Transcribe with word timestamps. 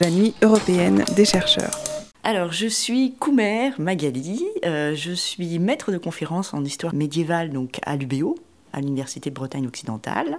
La 0.00 0.10
nuit 0.10 0.32
européenne 0.42 1.04
des 1.16 1.24
chercheurs. 1.24 1.72
Alors, 2.22 2.52
je 2.52 2.68
suis 2.68 3.14
Koumer 3.18 3.70
Magali, 3.78 4.44
euh, 4.64 4.94
je 4.94 5.10
suis 5.10 5.58
maître 5.58 5.90
de 5.90 5.98
conférence 5.98 6.54
en 6.54 6.64
histoire 6.64 6.94
médiévale 6.94 7.50
donc 7.50 7.80
à 7.84 7.96
l'UBO, 7.96 8.36
à 8.72 8.80
l'Université 8.80 9.30
de 9.30 9.34
Bretagne 9.34 9.66
occidentale. 9.66 10.38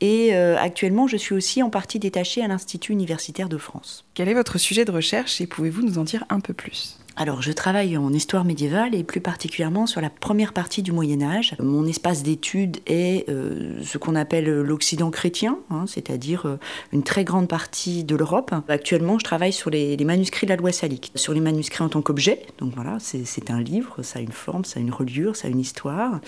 Et 0.00 0.34
euh, 0.34 0.56
actuellement, 0.56 1.06
je 1.06 1.18
suis 1.18 1.34
aussi 1.34 1.62
en 1.62 1.68
partie 1.68 1.98
détachée 1.98 2.42
à 2.42 2.48
l'Institut 2.48 2.92
universitaire 2.92 3.50
de 3.50 3.58
France. 3.58 4.06
Quel 4.14 4.28
est 4.30 4.34
votre 4.34 4.56
sujet 4.56 4.86
de 4.86 4.90
recherche 4.90 5.38
et 5.42 5.46
pouvez-vous 5.46 5.82
nous 5.82 5.98
en 5.98 6.04
dire 6.04 6.24
un 6.30 6.40
peu 6.40 6.54
plus? 6.54 6.98
Alors, 7.20 7.42
je 7.42 7.50
travaille 7.50 7.96
en 7.96 8.12
histoire 8.12 8.44
médiévale 8.44 8.94
et 8.94 9.02
plus 9.02 9.20
particulièrement 9.20 9.88
sur 9.88 10.00
la 10.00 10.08
première 10.08 10.52
partie 10.52 10.84
du 10.84 10.92
Moyen 10.92 11.20
Âge. 11.20 11.56
Mon 11.58 11.84
espace 11.84 12.22
d'étude 12.22 12.76
est 12.86 13.28
euh, 13.28 13.82
ce 13.82 13.98
qu'on 13.98 14.14
appelle 14.14 14.44
l'Occident 14.60 15.10
chrétien, 15.10 15.58
hein, 15.70 15.86
c'est-à-dire 15.88 16.46
euh, 16.46 16.58
une 16.92 17.02
très 17.02 17.24
grande 17.24 17.48
partie 17.48 18.04
de 18.04 18.14
l'Europe. 18.14 18.54
Actuellement, 18.68 19.18
je 19.18 19.24
travaille 19.24 19.52
sur 19.52 19.68
les, 19.68 19.96
manuscrits 20.04 20.46
de 20.46 20.52
la 20.52 20.56
loi 20.56 20.70
salique, 20.70 21.10
sur 21.16 21.34
les 21.34 21.40
manuscrits 21.40 21.82
en 21.82 21.88
tant 21.88 22.02
qu'objet. 22.02 22.46
Donc 22.58 22.72
voilà, 22.76 22.98
c'est 23.00 23.50
un 23.50 23.60
livre, 23.60 24.04
ça 24.04 24.20
a 24.20 24.22
une 24.22 24.30
forme, 24.30 24.64
ça 24.64 24.78
a 24.78 24.80
une 24.80 24.92
reliure, 24.92 25.34
ça 25.34 25.48
a 25.48 25.50
une 25.50 25.58
histoire. 25.58 26.20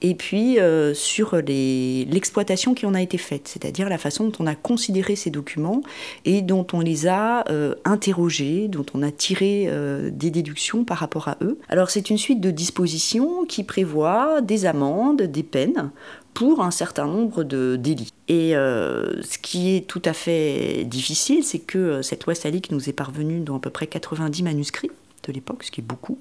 Et 0.00 0.14
puis 0.14 0.60
euh, 0.60 0.94
sur 0.94 1.34
l'exploitation 1.34 2.74
qui 2.74 2.86
en 2.86 2.94
a 2.94 3.02
été 3.02 3.18
faite, 3.18 3.48
c'est-à-dire 3.48 3.88
la 3.88 3.98
façon 3.98 4.26
dont 4.26 4.36
on 4.38 4.46
a 4.46 4.54
considéré 4.54 5.16
ces 5.16 5.30
documents 5.30 5.82
et 6.24 6.40
dont 6.40 6.68
on 6.72 6.78
les 6.78 7.08
a 7.08 7.44
interrogés, 7.84 8.68
dont 8.68 8.86
on 8.94 9.02
a 9.02 9.10
tiré 9.10 9.68
des 10.12 10.35
déduction 10.36 10.84
par 10.84 10.98
rapport 10.98 11.28
à 11.28 11.36
eux. 11.40 11.58
Alors 11.68 11.90
c'est 11.90 12.10
une 12.10 12.18
suite 12.18 12.40
de 12.40 12.50
dispositions 12.50 13.44
qui 13.46 13.64
prévoit 13.64 14.40
des 14.40 14.66
amendes, 14.66 15.22
des 15.22 15.42
peines 15.42 15.90
pour 16.34 16.62
un 16.62 16.70
certain 16.70 17.06
nombre 17.06 17.44
de 17.44 17.76
délits. 17.76 18.12
Et 18.28 18.54
euh, 18.54 19.22
ce 19.22 19.38
qui 19.38 19.74
est 19.74 19.86
tout 19.86 20.02
à 20.04 20.12
fait 20.12 20.84
difficile, 20.84 21.42
c'est 21.42 21.60
que 21.60 21.78
euh, 21.78 22.02
cette 22.02 22.26
loi 22.26 22.34
salique 22.34 22.70
nous 22.70 22.88
est 22.88 22.92
parvenue 22.92 23.40
dans 23.40 23.56
à 23.56 23.60
peu 23.60 23.70
près 23.70 23.86
90 23.86 24.42
manuscrits 24.42 24.90
de 25.26 25.32
l'époque, 25.32 25.64
ce 25.64 25.70
qui 25.70 25.80
est 25.80 25.84
beaucoup. 25.84 26.18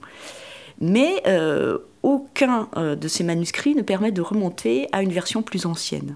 Mais 0.79 1.21
euh, 1.27 1.77
aucun 2.03 2.69
de 2.75 3.07
ces 3.07 3.23
manuscrits 3.23 3.75
ne 3.75 3.81
permet 3.81 4.11
de 4.11 4.21
remonter 4.21 4.87
à 4.91 5.01
une 5.01 5.11
version 5.11 5.41
plus 5.41 5.65
ancienne. 5.65 6.15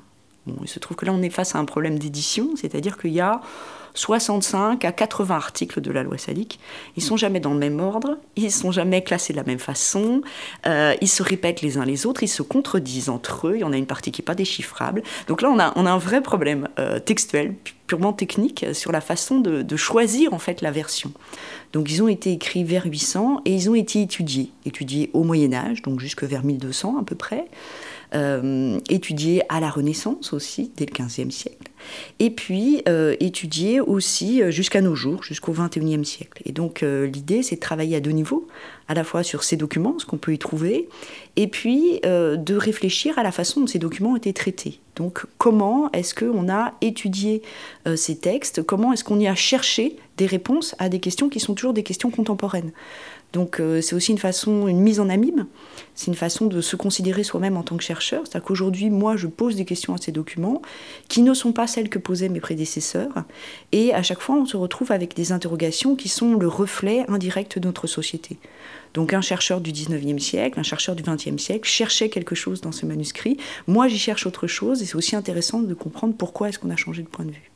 Il 0.61 0.67
se 0.67 0.79
trouve 0.79 0.97
que 0.97 1.05
là, 1.05 1.13
on 1.13 1.21
est 1.21 1.29
face 1.29 1.55
à 1.55 1.59
un 1.59 1.65
problème 1.65 1.99
d'édition, 1.99 2.49
c'est-à-dire 2.55 2.97
qu'il 2.97 3.13
y 3.13 3.21
a 3.21 3.41
65 3.93 4.85
à 4.85 4.91
80 4.91 5.35
articles 5.35 5.81
de 5.81 5.91
la 5.91 6.03
loi 6.03 6.17
salique. 6.17 6.59
Ils 6.95 7.03
sont 7.03 7.17
jamais 7.17 7.39
dans 7.39 7.53
le 7.53 7.59
même 7.59 7.79
ordre, 7.79 8.17
ils 8.35 8.51
sont 8.51 8.71
jamais 8.71 9.03
classés 9.03 9.33
de 9.33 9.37
la 9.37 9.43
même 9.43 9.59
façon, 9.59 10.21
euh, 10.65 10.95
ils 11.01 11.09
se 11.09 11.23
répètent 11.23 11.61
les 11.61 11.77
uns 11.77 11.85
les 11.85 12.05
autres, 12.05 12.23
ils 12.23 12.29
se 12.29 12.41
contredisent 12.41 13.09
entre 13.09 13.47
eux, 13.47 13.55
il 13.55 13.59
y 13.59 13.63
en 13.63 13.73
a 13.73 13.77
une 13.77 13.85
partie 13.85 14.11
qui 14.11 14.21
n'est 14.21 14.25
pas 14.25 14.35
déchiffrable. 14.35 15.03
Donc 15.27 15.41
là, 15.41 15.49
on 15.51 15.59
a, 15.59 15.89
un 15.89 15.97
vrai 15.97 16.21
problème 16.21 16.67
euh, 16.77 16.99
textuel, 16.99 17.55
purement 17.87 18.13
technique, 18.13 18.65
sur 18.73 18.91
la 18.91 19.01
façon 19.01 19.39
de, 19.39 19.63
de, 19.63 19.75
choisir 19.75 20.33
en 20.33 20.39
fait 20.39 20.61
la 20.61 20.69
version. 20.69 21.11
Donc 21.73 21.91
ils 21.91 22.03
ont 22.03 22.07
été 22.07 22.31
écrits 22.31 22.63
vers 22.63 22.85
800 22.85 23.41
et 23.45 23.53
ils 23.53 23.69
ont 23.69 23.75
été 23.75 24.01
étudiés, 24.01 24.51
étudiés 24.65 25.09
au 25.13 25.23
Moyen 25.23 25.53
Âge, 25.53 25.81
donc 25.81 25.99
jusque 25.99 26.23
vers 26.23 26.43
1200 26.43 26.97
à 26.99 27.03
peu 27.03 27.15
près. 27.15 27.45
Euh, 28.15 28.79
étudié 28.89 29.43
à 29.49 29.59
la 29.59 29.69
Renaissance 29.69 30.33
aussi, 30.33 30.71
dès 30.75 30.87
le 30.87 30.91
XVe 30.91 31.29
siècle, 31.29 31.69
et 32.17 32.31
puis 32.31 32.81
euh, 32.89 33.15
étudié 33.19 33.79
aussi 33.79 34.41
euh, 34.41 34.49
jusqu'à 34.49 34.81
nos 34.81 34.95
jours, 34.95 35.21
jusqu'au 35.21 35.51
XXIe 35.51 36.03
siècle. 36.03 36.41
Et 36.45 36.51
donc 36.51 36.81
l'idée, 36.81 37.43
c'est 37.43 37.57
de 37.57 37.59
travailler 37.59 37.97
à 37.97 37.99
deux 37.99 38.09
niveaux, 38.09 38.47
à 38.87 38.95
la 38.95 39.03
fois 39.03 39.21
sur 39.21 39.43
ces 39.43 39.57
documents, 39.57 39.99
ce 39.99 40.07
qu'on 40.07 40.17
peut 40.17 40.33
y 40.33 40.39
trouver, 40.39 40.89
et 41.35 41.47
puis 41.47 42.01
de 42.01 42.55
réfléchir 42.55 43.19
à 43.19 43.23
la 43.23 43.31
façon 43.31 43.61
dont 43.61 43.67
ces 43.67 43.77
documents 43.77 44.13
ont 44.13 44.15
été 44.15 44.33
traités. 44.33 44.79
Donc 44.95 45.25
comment 45.37 45.91
est-ce 45.91 46.15
qu'on 46.15 46.49
a 46.49 46.73
étudié 46.81 47.43
ces 47.95 48.17
textes, 48.17 48.63
comment 48.63 48.91
est-ce 48.91 49.03
qu'on 49.03 49.19
y 49.19 49.27
a 49.27 49.35
cherché 49.35 49.97
des 50.17 50.25
réponses 50.25 50.75
à 50.79 50.89
des 50.89 50.99
questions 50.99 51.29
qui 51.29 51.39
sont 51.39 51.53
toujours 51.53 51.73
des 51.73 51.83
questions 51.83 52.09
contemporaines? 52.09 52.71
Donc 53.33 53.59
euh, 53.59 53.81
c'est 53.81 53.95
aussi 53.95 54.11
une 54.11 54.17
façon, 54.17 54.67
une 54.67 54.79
mise 54.79 54.99
en 54.99 55.07
amime, 55.07 55.45
c'est 55.93 56.07
une 56.07 56.15
façon 56.15 56.47
de 56.47 56.61
se 56.61 56.75
considérer 56.75 57.23
soi-même 57.23 57.57
en 57.57 57.63
tant 57.63 57.77
que 57.77 57.83
chercheur. 57.83 58.23
C'est-à-dire 58.23 58.47
qu'aujourd'hui, 58.47 58.89
moi, 58.89 59.17
je 59.17 59.27
pose 59.27 59.55
des 59.55 59.65
questions 59.65 59.93
à 59.93 59.97
ces 59.97 60.11
documents 60.11 60.61
qui 61.09 61.21
ne 61.21 61.33
sont 61.33 61.51
pas 61.51 61.67
celles 61.67 61.89
que 61.89 61.99
posaient 61.99 62.29
mes 62.29 62.39
prédécesseurs. 62.39 63.25
Et 63.71 63.93
à 63.93 64.01
chaque 64.01 64.21
fois, 64.21 64.35
on 64.35 64.45
se 64.45 64.57
retrouve 64.57 64.91
avec 64.91 65.15
des 65.15 65.31
interrogations 65.31 65.95
qui 65.95 66.09
sont 66.09 66.35
le 66.35 66.47
reflet 66.47 67.05
indirect 67.07 67.59
de 67.59 67.67
notre 67.67 67.85
société. 67.85 68.37
Donc 68.95 69.13
un 69.13 69.21
chercheur 69.21 69.61
du 69.61 69.71
19e 69.71 70.17
siècle, 70.17 70.59
un 70.59 70.63
chercheur 70.63 70.95
du 70.95 71.03
20e 71.03 71.37
siècle 71.37 71.69
cherchait 71.69 72.09
quelque 72.09 72.33
chose 72.33 72.61
dans 72.61 72.71
ce 72.71 72.87
manuscrit. 72.87 73.37
Moi, 73.67 73.87
j'y 73.87 73.99
cherche 73.99 74.25
autre 74.25 74.47
chose 74.47 74.81
et 74.81 74.85
c'est 74.85 74.95
aussi 74.95 75.15
intéressant 75.15 75.59
de 75.59 75.73
comprendre 75.75 76.15
pourquoi 76.17 76.49
est-ce 76.49 76.57
qu'on 76.57 76.71
a 76.71 76.75
changé 76.75 77.03
de 77.03 77.07
point 77.07 77.25
de 77.25 77.31
vue. 77.31 77.48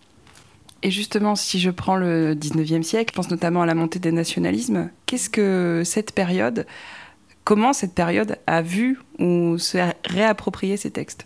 Et 0.84 0.92
justement, 0.92 1.38
si 1.38 1.62
je 1.62 1.70
prends 1.70 1.96
le 1.96 2.36
19e 2.36 2.84
siècle, 2.84 3.14
je 3.14 3.16
pense 3.16 3.32
notamment 3.32 3.62
à 3.62 3.66
la 3.66 3.74
montée 3.74 4.00
des 4.00 4.12
nationalismes, 4.12 4.90
qu'est-ce 5.06 5.30
que 5.30 5.82
cette 5.86 6.12
période, 6.12 6.68
comment 7.46 7.72
cette 7.72 7.96
période 7.96 8.38
a 8.48 8.62
vu 8.62 9.00
ou 9.18 9.58
se 9.58 9.78
réapproprié 10.04 10.76
ces 10.76 10.92
textes? 10.92 11.26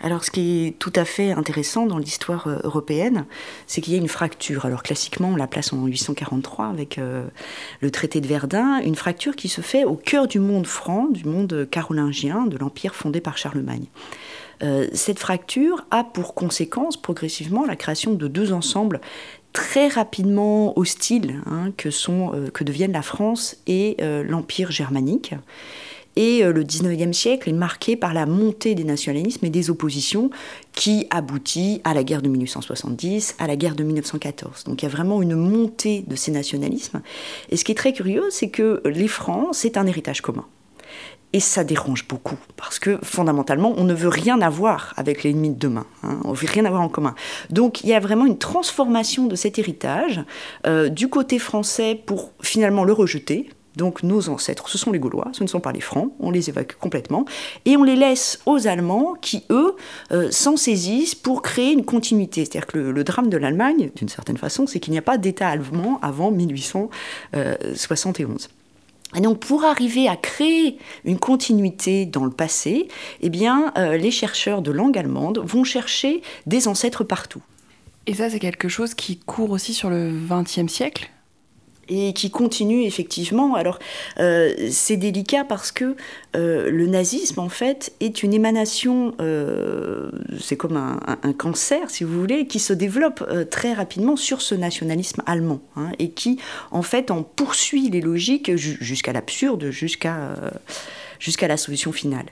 Alors, 0.00 0.24
ce 0.24 0.30
qui 0.30 0.66
est 0.66 0.78
tout 0.78 0.92
à 0.96 1.04
fait 1.04 1.32
intéressant 1.32 1.86
dans 1.86 1.98
l'histoire 1.98 2.48
euh, 2.48 2.58
européenne, 2.64 3.24
c'est 3.68 3.80
qu'il 3.80 3.92
y 3.92 3.96
a 3.96 4.00
une 4.00 4.08
fracture. 4.08 4.66
Alors, 4.66 4.82
classiquement, 4.82 5.28
on 5.28 5.36
la 5.36 5.46
place 5.46 5.72
en 5.72 5.76
1843 5.76 6.66
avec 6.66 6.98
euh, 6.98 7.24
le 7.80 7.90
traité 7.90 8.20
de 8.20 8.26
Verdun, 8.26 8.80
une 8.80 8.96
fracture 8.96 9.36
qui 9.36 9.48
se 9.48 9.60
fait 9.60 9.84
au 9.84 9.94
cœur 9.94 10.26
du 10.26 10.40
monde 10.40 10.66
franc, 10.66 11.06
du 11.06 11.24
monde 11.24 11.68
carolingien, 11.70 12.46
de 12.46 12.58
l'empire 12.58 12.96
fondé 12.96 13.20
par 13.20 13.38
Charlemagne. 13.38 13.86
Euh, 14.62 14.86
cette 14.92 15.18
fracture 15.18 15.84
a 15.90 16.04
pour 16.04 16.34
conséquence 16.34 16.96
progressivement 16.96 17.64
la 17.64 17.76
création 17.76 18.14
de 18.14 18.28
deux 18.28 18.52
ensembles 18.52 19.00
très 19.52 19.88
rapidement 19.88 20.78
hostiles 20.78 21.42
hein, 21.46 21.72
que, 21.76 21.90
sont, 21.90 22.32
euh, 22.34 22.48
que 22.50 22.64
deviennent 22.64 22.92
la 22.92 23.02
France 23.02 23.56
et 23.66 23.96
euh, 24.00 24.22
l'Empire 24.22 24.70
germanique. 24.70 25.34
Et 26.14 26.42
le 26.44 26.62
19e 26.62 27.14
siècle 27.14 27.48
est 27.48 27.54
marqué 27.54 27.96
par 27.96 28.12
la 28.12 28.26
montée 28.26 28.74
des 28.74 28.84
nationalismes 28.84 29.46
et 29.46 29.48
des 29.48 29.70
oppositions 29.70 30.28
qui 30.74 31.06
aboutit 31.08 31.80
à 31.84 31.94
la 31.94 32.04
guerre 32.04 32.20
de 32.20 32.28
1870, 32.28 33.36
à 33.38 33.46
la 33.46 33.56
guerre 33.56 33.74
de 33.74 33.82
1914. 33.82 34.64
Donc 34.64 34.82
il 34.82 34.84
y 34.84 34.88
a 34.88 34.90
vraiment 34.90 35.22
une 35.22 35.34
montée 35.34 36.04
de 36.06 36.14
ces 36.14 36.30
nationalismes. 36.30 37.00
Et 37.48 37.56
ce 37.56 37.64
qui 37.64 37.72
est 37.72 37.76
très 37.76 37.94
curieux, 37.94 38.24
c'est 38.28 38.50
que 38.50 38.82
les 38.84 39.08
Francs, 39.08 39.54
c'est 39.54 39.78
un 39.78 39.86
héritage 39.86 40.20
commun. 40.20 40.44
Et 41.34 41.40
ça 41.40 41.64
dérange 41.64 42.06
beaucoup, 42.08 42.36
parce 42.56 42.78
que 42.78 42.98
fondamentalement, 43.02 43.72
on 43.78 43.84
ne 43.84 43.94
veut 43.94 44.08
rien 44.08 44.42
avoir 44.42 44.92
avec 44.96 45.24
l'ennemi 45.24 45.48
de 45.50 45.58
demain. 45.58 45.86
Hein. 46.02 46.20
on 46.24 46.32
ne 46.32 46.36
veut 46.36 46.46
rien 46.46 46.66
avoir 46.66 46.82
en 46.82 46.90
commun. 46.90 47.14
Donc 47.48 47.82
il 47.82 47.88
y 47.88 47.94
a 47.94 48.00
vraiment 48.00 48.26
une 48.26 48.38
transformation 48.38 49.26
de 49.26 49.34
cet 49.34 49.58
héritage 49.58 50.22
euh, 50.66 50.90
du 50.90 51.08
côté 51.08 51.38
français 51.38 51.94
pour 51.94 52.32
finalement 52.42 52.84
le 52.84 52.92
rejeter. 52.92 53.48
Donc 53.76 54.02
nos 54.02 54.28
ancêtres, 54.28 54.68
ce 54.68 54.76
sont 54.76 54.92
les 54.92 54.98
Gaulois, 54.98 55.28
ce 55.32 55.42
ne 55.42 55.48
sont 55.48 55.60
pas 55.60 55.72
les 55.72 55.80
Francs, 55.80 56.12
on 56.20 56.30
les 56.30 56.50
évacue 56.50 56.76
complètement, 56.78 57.24
et 57.64 57.78
on 57.78 57.84
les 57.84 57.96
laisse 57.96 58.40
aux 58.44 58.66
Allemands 58.66 59.14
qui, 59.18 59.44
eux, 59.48 59.74
euh, 60.12 60.30
s'en 60.30 60.58
saisissent 60.58 61.14
pour 61.14 61.40
créer 61.40 61.72
une 61.72 61.86
continuité. 61.86 62.44
C'est-à-dire 62.44 62.66
que 62.66 62.76
le, 62.76 62.92
le, 62.92 63.04
drame 63.04 63.30
de 63.30 63.38
l'Allemagne, 63.38 63.90
d'une 63.96 64.10
certaine 64.10 64.36
façon, 64.36 64.66
c'est 64.66 64.80
qu'il 64.80 64.92
n'y 64.92 64.98
a 64.98 65.02
pas 65.02 65.16
d'État 65.16 65.48
allemand 65.48 65.98
avant 66.02 66.30
1871. 66.30 68.50
Et 69.14 69.20
donc 69.20 69.40
pour 69.40 69.64
arriver 69.64 70.08
à 70.08 70.16
créer 70.16 70.78
une 71.04 71.18
continuité 71.18 72.06
dans 72.06 72.24
le 72.24 72.30
passé, 72.30 72.88
eh 73.20 73.30
bien, 73.30 73.72
euh, 73.76 73.96
les 73.96 74.10
chercheurs 74.10 74.62
de 74.62 74.70
langue 74.70 74.96
allemande 74.96 75.38
vont 75.44 75.64
chercher 75.64 76.22
des 76.46 76.68
ancêtres 76.68 77.04
partout. 77.04 77.42
Et 78.06 78.14
ça, 78.14 78.30
c'est 78.30 78.40
quelque 78.40 78.68
chose 78.68 78.94
qui 78.94 79.18
court 79.18 79.50
aussi 79.50 79.74
sur 79.74 79.90
le 79.90 80.12
XXe 80.28 80.72
siècle? 80.72 81.10
Et 81.92 82.12
qui 82.12 82.30
continue 82.30 82.84
effectivement. 82.84 83.54
Alors 83.54 83.78
euh, 84.18 84.54
c'est 84.70 84.96
délicat 84.96 85.44
parce 85.44 85.72
que 85.72 85.96
euh, 86.34 86.70
le 86.70 86.86
nazisme 86.86 87.40
en 87.40 87.48
fait 87.48 87.92
est 88.00 88.22
une 88.22 88.32
émanation, 88.32 89.14
euh, 89.20 90.10
c'est 90.40 90.56
comme 90.56 90.76
un, 90.76 91.32
cancer 91.32 91.90
si 91.90 92.04
vous 92.04 92.18
voulez, 92.18 92.46
qui 92.46 92.58
se 92.58 92.72
développe 92.72 93.26
très 93.50 93.72
rapidement 93.72 94.16
sur 94.16 94.42
ce 94.42 94.54
nationalisme 94.54 95.22
allemand 95.26 95.60
hein, 95.76 95.90
et 95.98 96.10
qui 96.10 96.38
en 96.70 96.82
fait 96.82 97.10
en 97.10 97.22
poursuit 97.22 97.90
les 97.90 98.00
logiques 98.00 98.54
jusqu'à 98.56 99.12
l'absurde, 99.12 99.70
jusqu'à 99.70 100.34
jusqu'à 101.22 101.46
la 101.46 101.56
solution 101.56 101.92
finale. 101.92 102.26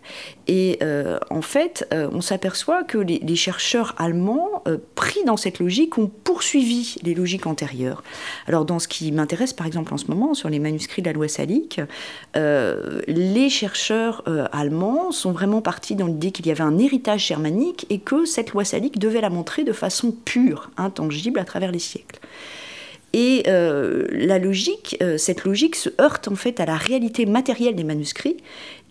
Et 0.48 0.78
euh, 0.82 1.18
en 1.30 1.42
fait, 1.42 1.86
euh, 1.94 2.08
on 2.12 2.20
s'aperçoit 2.20 2.82
que 2.82 2.98
les, 2.98 3.36
chercheurs 3.36 3.94
allemands, 3.98 4.64
euh, 4.66 4.78
pris 4.96 5.22
dans 5.24 5.36
cette 5.36 5.60
logique, 5.60 5.96
ont 5.96 6.08
poursuivi 6.08 6.96
les 7.04 7.14
logiques 7.14 7.46
antérieures. 7.46 8.02
Alors 8.48 8.64
dans 8.64 8.80
ce 8.80 8.88
qui 8.88 9.12
m'intéresse 9.12 9.52
par 9.52 9.68
exemple 9.68 9.94
en 9.94 9.96
ce 9.96 10.06
moment, 10.06 10.34
sur 10.34 10.48
les 10.48 10.58
manuscrits 10.58 11.02
de 11.02 11.06
la 11.06 11.12
loi 11.12 11.28
salique, 11.28 11.80
les 12.34 13.48
chercheurs 13.48 14.24
allemands 14.52 15.12
sont 15.12 15.30
vraiment 15.30 15.62
partis 15.62 15.94
dans 15.94 16.06
l'idée 16.06 16.32
qu'il 16.32 16.46
y 16.46 16.50
avait 16.50 16.62
un 16.62 16.78
héritage 16.78 17.26
germanique 17.26 17.86
et 17.90 18.00
que 18.00 18.24
cette 18.24 18.50
loi 18.50 18.64
salique 18.64 18.98
devait 18.98 19.20
la 19.20 19.30
montrer 19.30 19.62
de 19.62 19.72
façon 19.72 20.10
pure, 20.10 20.70
intangible 20.76 21.38
à 21.38 21.44
travers 21.44 21.70
les 21.70 21.78
siècles. 21.78 22.18
Et 23.12 23.42
la 23.46 24.38
logique, 24.38 25.02
cette 25.16 25.44
logique 25.44 25.76
se 25.76 25.90
heurte 26.00 26.28
en 26.28 26.36
fait 26.36 26.60
à 26.60 26.66
la 26.66 26.76
réalité 26.76 27.26
matérielle 27.26 27.74
des 27.74 27.84
manuscrits 27.84 28.36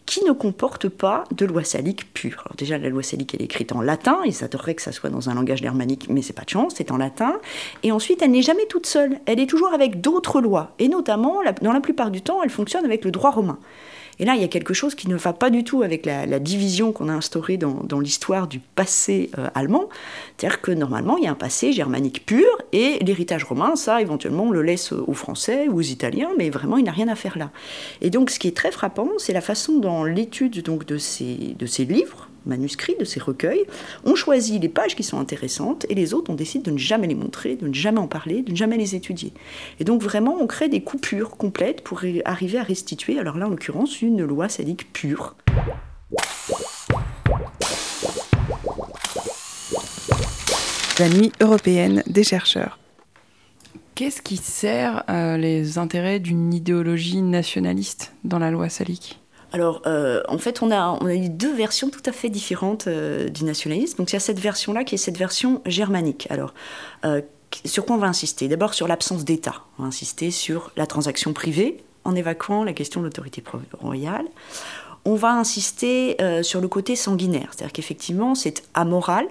qui 0.10 0.26
ne 0.26 0.32
comporte 0.32 0.90
pas 0.90 1.24
de 1.30 1.46
loi 1.46 1.64
salique 1.64 2.12
pure. 2.16 2.42
Alors 2.44 2.56
déjà, 2.58 2.80
la 2.80 2.90
loi 2.90 3.04
salique, 3.04 3.36
elle 3.36 3.44
est 3.44 3.46
écrite 3.46 3.74
en 3.74 3.82
latin, 3.82 4.18
ils 4.26 4.44
adoreraient 4.44 4.74
que 4.74 4.82
ça 4.82 4.92
soit 4.92 5.12
dans 5.12 5.30
un 5.30 5.36
langage 5.36 5.60
germanique, 5.60 6.08
mais 6.10 6.24
c'est 6.24 6.34
pas 6.34 6.46
de 6.46 6.50
chance, 6.50 6.74
c'est 6.78 6.90
en 6.90 6.98
latin. 6.98 7.36
Et 7.84 7.92
ensuite, 7.92 8.24
elle 8.24 8.32
n'est 8.32 8.42
jamais 8.42 8.66
toute 8.66 8.88
seule, 8.88 9.20
elle 9.28 9.40
est 9.40 9.46
toujours 9.46 9.72
avec 9.72 10.02
d'autres 10.02 10.42
lois, 10.42 10.72
et 10.80 10.88
notamment, 10.88 11.42
dans 11.62 11.74
la 11.74 11.80
plupart 11.80 12.10
du 12.10 12.24
temps, 12.24 12.42
elle 12.42 12.50
fonctionne 12.50 12.86
avec 12.86 13.06
le 13.06 13.12
droit 13.12 13.30
romain. 13.30 13.60
Et 14.20 14.26
là, 14.26 14.36
il 14.36 14.42
y 14.42 14.44
a 14.44 14.50
quelque 14.50 14.74
chose 14.74 14.96
qui 14.96 15.08
ne 15.08 15.16
va 15.16 15.32
pas 15.32 15.50
du 15.50 15.64
tout 15.64 15.82
avec 15.82 16.06
la, 16.06 16.40
division 16.40 16.92
qu'on 16.92 17.08
a 17.08 17.14
instaurée 17.14 17.58
dans, 17.58 18.00
l'histoire 18.00 18.48
du 18.48 18.60
passé 18.60 19.30
euh, 19.38 19.48
allemand. 19.56 19.90
C'est-à-dire 20.38 20.62
que 20.62 20.72
normalement, 20.72 21.18
il 21.18 21.24
y 21.24 21.28
a 21.28 21.32
un 21.32 21.36
passé 21.36 21.72
germanique 21.72 22.26
pur 22.26 22.46
et 22.74 23.00
l'héritage 23.00 23.46
romain, 23.46 23.76
ça, 23.76 24.02
éventuellement, 24.02 24.44
on 24.46 24.52
le 24.52 24.62
laisse 24.62 24.92
aux 24.92 25.14
Français 25.14 25.68
ou 25.70 25.80
aux 25.80 25.82
Italiens, 25.82 26.30
mais 26.38 26.50
vraiment, 26.50 26.78
il 26.78 26.84
n'a 26.84 26.92
rien 26.92 27.08
à 27.08 27.16
faire 27.16 27.38
là. 27.38 27.52
Et 28.02 28.10
donc, 28.10 28.30
ce 28.30 28.40
qui 28.40 28.50
est 28.50 28.56
très 28.56 28.72
frappant, 28.72 29.10
c'est 29.18 29.34
la 29.34 29.42
façon 29.42 29.80
dont 29.80 29.99
l'étude 30.04 30.62
donc, 30.64 30.86
de, 30.86 30.98
ces, 30.98 31.56
de 31.58 31.66
ces 31.66 31.86
livres, 31.86 32.30
manuscrits, 32.46 32.96
de 33.00 33.06
ces 33.06 33.20
recueils. 33.20 33.66
On 34.04 34.16
choisit 34.16 34.62
les 34.62 34.70
pages 34.70 34.96
qui 34.96 35.04
sont 35.04 35.20
intéressantes 35.20 35.86
et 35.90 35.96
les 35.96 36.14
autres, 36.14 36.32
on 36.32 36.36
décide 36.36 36.64
de 36.64 36.72
ne 36.72 36.78
jamais 36.78 37.08
les 37.08 37.16
montrer, 37.16 37.56
de 37.56 37.68
ne 37.68 37.74
jamais 37.74 38.00
en 38.00 38.08
parler, 38.08 38.42
de 38.42 38.52
ne 38.52 38.56
jamais 38.56 38.78
les 38.78 38.96
étudier. 38.96 39.34
Et 39.80 39.84
donc 39.84 40.02
vraiment, 40.02 40.38
on 40.40 40.48
crée 40.48 40.70
des 40.70 40.82
coupures 40.82 41.32
complètes 41.32 41.82
pour 41.82 42.02
arriver 42.26 42.58
à 42.58 42.64
restituer, 42.64 43.20
alors 43.20 43.38
là 43.38 43.48
en 43.48 43.50
l'occurrence, 43.50 44.02
une 44.02 44.24
loi 44.24 44.50
salique 44.50 44.92
pure. 44.92 45.36
La 51.00 51.08
nuit 51.08 51.32
européenne 51.40 52.04
des 52.08 52.26
chercheurs. 52.26 52.78
Qu'est-ce 53.96 54.22
qui 54.22 54.38
sert 54.38 55.04
euh, 55.10 55.38
les 55.38 55.78
intérêts 55.78 56.20
d'une 56.20 56.54
idéologie 56.54 57.22
nationaliste 57.22 58.14
dans 58.24 58.40
la 58.40 58.52
loi 58.52 58.70
salique 58.70 59.20
alors, 59.52 59.82
euh, 59.88 60.22
en 60.28 60.38
fait, 60.38 60.62
on 60.62 60.72
a, 60.72 60.98
eu 61.14 61.30
deux 61.30 61.54
versions 61.54 61.90
tout 61.90 62.04
à 62.06 62.12
fait 62.12 62.30
différentes 62.30 62.88
euh, 62.88 63.30
du 63.30 63.44
nationalisme. 63.44 63.98
Donc, 63.98 64.12
il 64.12 64.14
y 64.14 64.18
a 64.18 64.20
cette 64.20 64.40
version-là 64.40 64.84
qui 64.84 64.96
est 64.96 65.00
cette 65.00 65.18
version 65.18 65.62
germanique. 65.66 66.28
Alors, 66.30 66.54
euh, 67.06 67.22
sur 67.66 67.86
quoi 67.86 67.96
on 67.96 68.00
va 68.00 68.08
insister? 68.08 68.48
D'abord 68.48 68.74
sur 68.74 68.88
l'absence 68.88 69.26
d'État. 69.26 69.64
On 69.78 69.84
va 69.84 69.88
insister 69.88 70.30
sur 70.30 70.72
la 70.78 70.86
transaction 70.86 71.34
privée 71.34 71.84
en 72.04 72.16
évacuant 72.16 72.64
la 72.64 72.74
question 72.74 73.02
de 73.02 73.06
l'autorité 73.06 73.44
royale. 73.82 74.26
On 75.06 75.16
va 75.16 75.32
insister 75.32 76.18
sur 76.44 76.62
le 76.62 76.68
côté 76.68 76.96
sanguinaire, 76.96 77.48
c'est-à-dire 77.52 77.74
qu'effectivement, 77.74 78.36
c'est 78.36 78.64
amoral, 78.74 79.26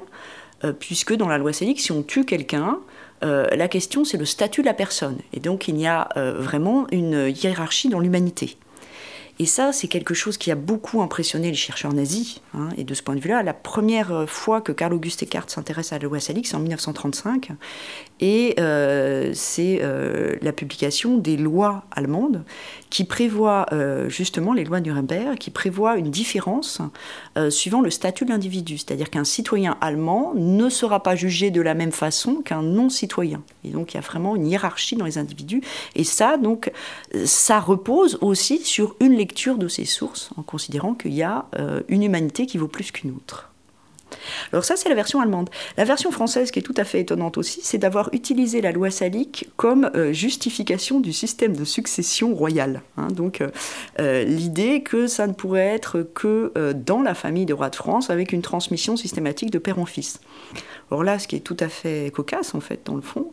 puisque 0.80 1.14
dans 1.14 1.28
la 1.28 1.38
loi 1.38 1.52
salique, 1.52 1.80
si 1.80 1.92
on 1.92 2.02
tue 2.02 2.24
quelqu'un, 2.24 2.78
la 3.22 3.68
question 3.68 4.04
c'est 4.04 4.16
le 4.16 4.24
statut 4.24 4.62
de 4.62 4.66
la 4.66 4.74
personne. 4.74 5.18
Et 5.32 5.40
donc, 5.40 5.68
il 5.68 5.78
y 5.78 5.86
a 5.86 6.08
vraiment 6.16 6.86
une 6.90 7.32
hiérarchie 7.34 7.88
dans 7.88 8.00
l'humanité. 8.00 8.56
Et 9.40 9.46
ça, 9.46 9.72
c'est 9.72 9.88
quelque 9.88 10.14
chose 10.14 10.36
qui 10.36 10.50
a 10.50 10.56
beaucoup 10.56 11.00
impressionné 11.00 11.48
les 11.48 11.56
chercheurs 11.56 11.92
nazis. 11.92 12.40
Hein, 12.54 12.70
et 12.76 12.84
de 12.84 12.94
ce 12.94 13.02
point 13.02 13.14
de 13.14 13.20
vue-là, 13.20 13.42
la 13.42 13.54
première 13.54 14.28
fois 14.28 14.60
que 14.60 14.72
Carl 14.72 14.92
Auguste 14.92 15.22
Eckhart 15.22 15.48
s'intéresse 15.48 15.92
à 15.92 15.98
la 15.98 16.04
loi 16.04 16.18
salique, 16.18 16.46
c'est 16.46 16.56
en 16.56 16.60
1935. 16.60 17.50
Et 18.20 18.54
euh, 18.58 19.30
c'est 19.34 19.78
euh, 19.80 20.36
la 20.42 20.52
publication 20.52 21.18
des 21.18 21.36
lois 21.36 21.84
allemandes 21.92 22.44
qui 22.90 23.04
prévoient, 23.04 23.66
euh, 23.72 24.08
justement, 24.08 24.52
les 24.52 24.64
lois 24.64 24.80
Nuremberg, 24.80 25.38
qui 25.38 25.50
prévoient 25.50 25.96
une 25.96 26.10
différence 26.10 26.80
suivant 27.50 27.80
le 27.80 27.90
statut 27.90 28.24
de 28.24 28.30
l'individu. 28.30 28.78
C'est-à-dire 28.78 29.10
qu'un 29.10 29.22
citoyen 29.22 29.76
allemand 29.80 30.32
ne 30.34 30.68
sera 30.68 31.02
pas 31.02 31.14
jugé 31.14 31.52
de 31.52 31.60
la 31.60 31.74
même 31.74 31.92
façon 31.92 32.36
qu'un 32.36 32.62
non-citoyen. 32.62 33.42
Et 33.62 33.68
donc, 33.68 33.92
il 33.92 33.96
y 33.96 33.98
a 33.98 34.02
vraiment 34.02 34.34
une 34.34 34.46
hiérarchie 34.46 34.96
dans 34.96 35.04
les 35.04 35.18
individus. 35.18 35.62
Et 35.94 36.02
ça, 36.02 36.36
donc, 36.36 36.72
ça 37.24 37.60
repose 37.60 38.18
aussi 38.20 38.64
sur 38.64 38.96
une 39.00 39.14
lecture 39.14 39.27
de 39.58 39.68
ces 39.68 39.84
sources, 39.84 40.30
en 40.36 40.42
considérant 40.42 40.94
qu'il 40.94 41.14
y 41.14 41.22
a 41.22 41.46
une 41.88 42.02
humanité 42.02 42.46
qui 42.46 42.58
vaut 42.58 42.68
plus 42.68 42.90
qu'une 42.90 43.12
autre. 43.12 43.48
Alors 44.52 44.64
ça, 44.64 44.76
c'est 44.76 44.88
la 44.88 44.94
version 44.94 45.20
allemande. 45.20 45.50
La 45.76 45.84
version 45.84 46.10
française, 46.10 46.50
qui 46.50 46.58
est 46.58 46.62
tout 46.62 46.74
à 46.76 46.84
fait 46.84 47.00
étonnante 47.00 47.38
aussi, 47.38 47.60
c'est 47.62 47.78
d'avoir 47.78 48.10
utilisé 48.12 48.60
la 48.60 48.72
loi 48.72 48.90
salique 48.90 49.48
comme 49.56 49.90
euh, 49.94 50.12
justification 50.12 51.00
du 51.00 51.12
système 51.12 51.56
de 51.56 51.64
succession 51.64 52.34
royale. 52.34 52.82
Hein. 52.96 53.08
donc 53.08 53.40
euh, 53.40 53.48
euh, 54.00 54.24
l'idée 54.24 54.82
que 54.82 55.06
ça 55.06 55.26
ne 55.26 55.32
pourrait 55.32 55.66
être 55.66 56.02
que 56.14 56.52
dans 56.72 57.02
la 57.02 57.14
famille 57.14 57.46
des 57.46 57.52
rois 57.52 57.70
de 57.70 57.76
France, 57.76 58.10
avec 58.10 58.32
une 58.32 58.42
transmission 58.42 58.96
systématique 58.96 59.50
de 59.50 59.58
père 59.58 59.78
en 59.78 59.86
fils. 59.86 60.20
Alors 60.90 61.04
là, 61.04 61.18
ce 61.18 61.28
qui 61.28 61.36
est 61.36 61.40
tout 61.40 61.56
à 61.60 61.68
fait 61.68 62.10
cocasse, 62.12 62.54
en 62.54 62.60
fait, 62.60 62.80
dans 62.86 62.94
le 62.94 63.02
fond, 63.02 63.30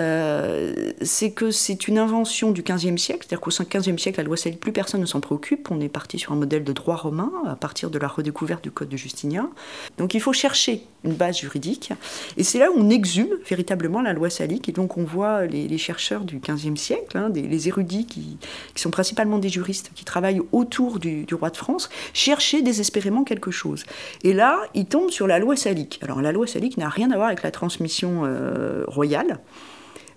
euh, 0.00 0.92
c'est 1.02 1.30
que 1.30 1.50
c'est 1.50 1.86
une 1.86 1.98
invention 1.98 2.52
du 2.52 2.62
XVe 2.62 2.96
siècle, 2.96 3.26
c'est-à-dire 3.28 3.40
qu'au 3.40 3.50
XVe 3.50 3.98
siècle, 3.98 4.18
la 4.18 4.24
loi 4.24 4.36
salique, 4.36 4.58
plus 4.58 4.72
personne 4.72 5.00
ne 5.00 5.06
s'en 5.06 5.20
préoccupe. 5.20 5.70
On 5.70 5.80
est 5.80 5.88
parti 5.88 6.18
sur 6.18 6.32
un 6.32 6.36
modèle 6.36 6.64
de 6.64 6.72
droit 6.72 6.96
romain 6.96 7.30
à 7.46 7.54
partir 7.54 7.90
de 7.90 7.98
la 7.98 8.08
redécouverte 8.08 8.64
du 8.64 8.70
Code 8.70 8.88
de 8.88 8.96
Justinien. 8.96 9.50
Donc 9.98 10.14
il 10.14 10.20
faut 10.20 10.32
chercher 10.32 10.86
une 11.04 11.12
base 11.12 11.38
juridique. 11.38 11.92
Et 12.36 12.44
c'est 12.44 12.58
là 12.58 12.70
où 12.70 12.74
on 12.78 12.88
exhume 12.88 13.30
véritablement 13.48 14.00
la 14.00 14.12
loi 14.12 14.30
salique. 14.30 14.68
Et 14.68 14.72
donc 14.72 14.96
on 14.96 15.04
voit 15.04 15.46
les, 15.46 15.78
chercheurs 15.78 16.24
du 16.24 16.38
XVe 16.38 16.76
siècle, 16.76 17.16
hein, 17.16 17.30
les 17.34 17.68
érudits 17.68 18.06
qui, 18.06 18.38
sont 18.76 18.90
principalement 18.90 19.38
des 19.38 19.50
juristes 19.50 19.90
qui 19.94 20.04
travaillent 20.04 20.40
autour 20.52 20.98
du, 20.98 21.26
roi 21.32 21.50
de 21.50 21.56
France, 21.56 21.90
chercher 22.14 22.62
désespérément 22.62 23.24
quelque 23.24 23.50
chose. 23.50 23.84
Et 24.24 24.32
là, 24.32 24.58
ils 24.74 24.86
tombent 24.86 25.10
sur 25.10 25.26
la 25.26 25.38
loi 25.38 25.56
salique. 25.56 26.00
Alors 26.02 26.22
la 26.22 26.32
loi 26.32 26.46
salique 26.46 26.78
n'a 26.78 26.88
rien 26.88 27.10
à 27.10 27.16
voir 27.16 27.28
avec 27.28 27.42
la 27.42 27.50
transmission 27.50 28.22
euh, 28.24 28.84
royale. 28.86 29.40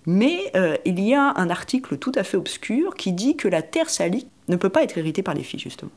Mais 0.05 0.51
euh, 0.55 0.77
il 0.85 0.99
y 0.99 1.13
a 1.13 1.33
un 1.35 1.49
article 1.49 1.97
tout 1.97 2.11
à 2.15 2.23
fait 2.23 2.37
obscur 2.37 2.95
qui 2.95 3.13
dit 3.13 3.35
que 3.35 3.47
la 3.47 3.61
terre 3.61 3.89
salique 3.89 4.27
ne 4.49 4.55
peut 4.55 4.69
pas 4.69 4.83
être 4.83 4.97
héritée 4.97 5.23
par 5.23 5.33
les 5.33 5.43
filles, 5.43 5.59
justement. 5.59 5.91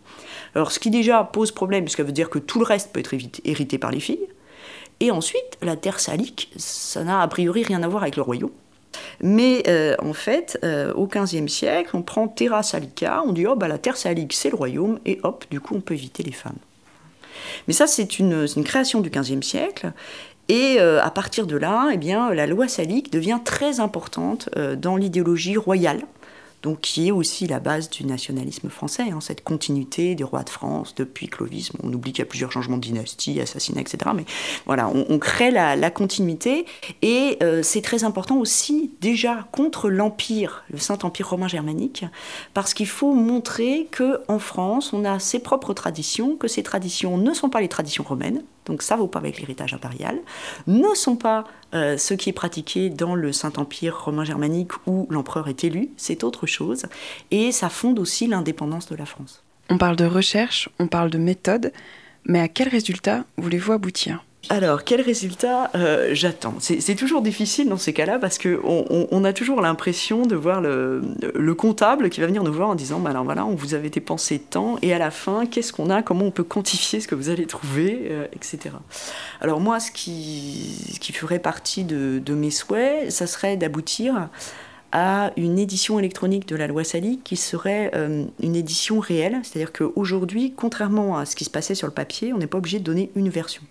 Alors, 0.54 0.70
ce 0.70 0.78
qui 0.78 0.90
déjà 0.90 1.24
pose 1.24 1.50
problème, 1.50 1.84
puisque 1.84 1.98
ça 1.98 2.04
veut 2.04 2.12
dire 2.12 2.30
que 2.30 2.38
tout 2.38 2.58
le 2.58 2.64
reste 2.64 2.92
peut 2.92 3.00
être 3.00 3.14
hérité 3.44 3.78
par 3.78 3.90
les 3.90 4.00
filles. 4.00 4.26
Et 5.00 5.10
ensuite, 5.10 5.58
la 5.62 5.76
terre 5.76 6.00
salique, 6.00 6.50
ça 6.56 7.04
n'a 7.04 7.20
a 7.20 7.28
priori 7.28 7.64
rien 7.64 7.82
à 7.82 7.88
voir 7.88 8.02
avec 8.02 8.16
le 8.16 8.22
royaume. 8.22 8.52
Mais 9.20 9.62
euh, 9.68 9.94
en 9.98 10.12
fait, 10.12 10.58
euh, 10.64 10.92
au 10.94 11.06
XVe 11.06 11.48
siècle, 11.48 11.90
on 11.94 12.02
prend 12.02 12.28
Terra 12.28 12.62
Salica, 12.62 13.22
on 13.26 13.32
dit 13.32 13.46
oh 13.46 13.54
bah 13.54 13.68
la 13.68 13.76
terre 13.76 13.96
salique 13.96 14.32
c'est 14.32 14.48
le 14.48 14.56
royaume, 14.56 15.00
et 15.04 15.20
hop, 15.22 15.44
du 15.50 15.60
coup 15.60 15.74
on 15.74 15.80
peut 15.80 15.94
éviter 15.94 16.22
les 16.22 16.32
femmes. 16.32 16.56
Mais 17.68 17.74
ça, 17.74 17.86
c'est 17.86 18.18
une, 18.18 18.46
une, 18.56 18.64
création 18.64 19.00
du 19.00 19.10
XVe 19.10 19.42
siècle, 19.42 19.92
et 20.48 20.76
euh, 20.78 21.02
à 21.02 21.10
partir 21.10 21.46
de 21.46 21.56
là, 21.56 21.90
eh 21.92 21.96
bien, 21.96 22.32
la 22.32 22.46
loi 22.46 22.68
salique 22.68 23.10
devient 23.12 23.40
très 23.44 23.80
importante 23.80 24.48
euh, 24.56 24.76
dans 24.76 24.96
l'idéologie 24.96 25.56
royale 25.56 26.02
donc 26.66 26.80
qui 26.80 27.06
est 27.06 27.12
aussi 27.12 27.46
la 27.46 27.60
base 27.60 27.90
du 27.90 28.04
nationalisme 28.04 28.70
français, 28.70 29.04
hein, 29.12 29.20
cette 29.20 29.44
continuité 29.44 30.16
des 30.16 30.24
rois 30.24 30.42
de 30.42 30.50
France 30.50 30.96
depuis 30.96 31.28
Clovis. 31.28 31.70
on 31.84 31.92
oublie 31.92 32.12
qu'il 32.12 32.24
y 32.24 32.26
a 32.26 32.28
plusieurs 32.28 32.50
changements 32.50 32.76
de 32.76 32.82
dynastie, 32.82 33.40
assassinats, 33.40 33.82
etc. 33.82 33.98
Mais 34.16 34.24
voilà, 34.64 34.88
on, 34.88 35.18
crée 35.20 35.52
la, 35.52 35.90
continuité 35.90 36.66
et 37.02 37.38
euh, 37.40 37.62
c'est 37.62 37.82
très 37.82 38.02
important 38.02 38.38
aussi 38.38 38.90
déjà 39.00 39.46
contre 39.52 39.88
l'empire, 39.88 40.64
le 40.70 40.78
Saint-Empire 40.78 41.30
romain 41.30 41.46
germanique, 41.46 42.04
parce 42.52 42.74
qu'il 42.74 42.88
faut 42.88 43.12
montrer 43.12 43.86
que 43.92 44.20
en 44.26 44.40
France, 44.40 44.92
on 44.92 45.04
a 45.04 45.20
ses 45.20 45.38
propres 45.38 45.72
traditions, 45.72 46.34
que 46.36 46.48
ces 46.48 46.64
traditions 46.64 47.16
ne 47.16 47.32
sont 47.32 47.48
pas 47.48 47.60
les 47.60 47.68
traditions 47.68 48.02
romaines, 48.02 48.42
donc 48.66 48.82
ça 48.82 48.96
ne 48.96 49.00
vaut 49.00 49.06
pas 49.06 49.18
avec 49.18 49.38
l'héritage 49.38 49.72
impérial, 49.72 50.18
ne 50.66 50.94
sont 50.94 51.16
pas 51.16 51.44
euh, 51.74 51.96
ce 51.96 52.14
qui 52.14 52.30
est 52.30 52.34
pratiqué 52.34 52.90
dans 52.90 53.14
le 53.14 53.32
Saint-Empire 53.32 54.04
romain 54.04 54.24
germanique 54.24 54.72
où 54.86 55.06
l'empereur 55.10 55.48
est 55.48 55.64
élu, 55.64 55.90
c'est 55.96 56.24
autre 56.24 56.46
chose, 56.46 56.86
et 57.30 57.52
ça 57.52 57.68
fonde 57.68 57.98
aussi 57.98 58.26
l'indépendance 58.26 58.88
de 58.88 58.96
la 58.96 59.06
France. 59.06 59.42
On 59.70 59.78
parle 59.78 59.96
de 59.96 60.04
recherche, 60.04 60.68
on 60.78 60.86
parle 60.86 61.10
de 61.10 61.18
méthode, 61.18 61.72
mais 62.24 62.40
à 62.40 62.48
quel 62.48 62.68
résultat 62.68 63.24
voulez-vous 63.36 63.72
aboutir? 63.72 64.25
Alors, 64.48 64.84
quel 64.84 65.00
résultat 65.00 65.70
euh, 65.74 66.10
j'attends? 66.12 66.54
C'est 66.60 66.94
toujours 66.94 67.22
difficile 67.22 67.68
dans 67.68 67.76
ces 67.76 67.92
cas-là 67.92 68.18
parce 68.18 68.38
qu'on 68.38 69.06
on, 69.10 69.24
a 69.24 69.32
toujours 69.32 69.60
l'impression 69.60 70.22
de 70.22 70.36
voir 70.36 70.60
le, 70.60 71.02
comptable 71.54 72.10
qui 72.10 72.20
va 72.20 72.26
venir 72.26 72.42
nous 72.44 72.52
voir 72.52 72.68
en 72.68 72.74
disant 72.74 73.00
bah 73.00 73.12
voilà, 73.24 73.44
on 73.44 73.54
vous 73.54 73.74
avait 73.74 73.90
dépensé 73.90 74.38
tant 74.38 74.78
et 74.82 74.92
à 74.92 74.98
la 74.98 75.10
fin, 75.10 75.46
qu'est-ce 75.46 75.72
qu'on 75.72 75.90
a? 75.90 76.02
Comment 76.02 76.26
on 76.26 76.30
peut 76.30 76.44
quantifier 76.44 77.00
ce 77.00 77.08
que 77.08 77.14
vous 77.14 77.28
allez 77.28 77.46
trouver 77.46 78.08
euh, 78.10 78.26
Etc. 78.34 78.74
Alors, 79.40 79.60
moi, 79.60 79.80
ce 79.80 79.90
qui, 79.90 80.96
qui 81.00 81.12
ferait 81.12 81.38
partie 81.38 81.84
de, 81.84 82.34
mes 82.34 82.50
souhaits, 82.50 83.10
ça 83.10 83.26
serait 83.26 83.56
d'aboutir 83.56 84.28
à 84.92 85.32
une 85.36 85.58
édition 85.58 85.98
électronique 85.98 86.46
de 86.46 86.56
la 86.56 86.66
loi 86.68 86.84
Sali 86.84 87.20
qui 87.24 87.36
serait 87.36 87.90
euh, 87.94 88.24
une 88.40 88.54
édition 88.54 89.00
réelle. 89.00 89.40
C'est-à-dire 89.42 89.72
qu'aujourd'hui, 89.72 90.54
contrairement 90.56 91.18
à 91.18 91.26
ce 91.26 91.34
qui 91.34 91.44
se 91.44 91.50
passait 91.50 91.74
sur 91.74 91.88
le 91.88 91.92
papier, 91.92 92.32
on 92.32 92.38
n'est 92.38 92.46
pas 92.46 92.58
obligé 92.58 92.78
de 92.78 92.84
donner 92.84 93.10
une 93.16 93.28
version. 93.28 93.62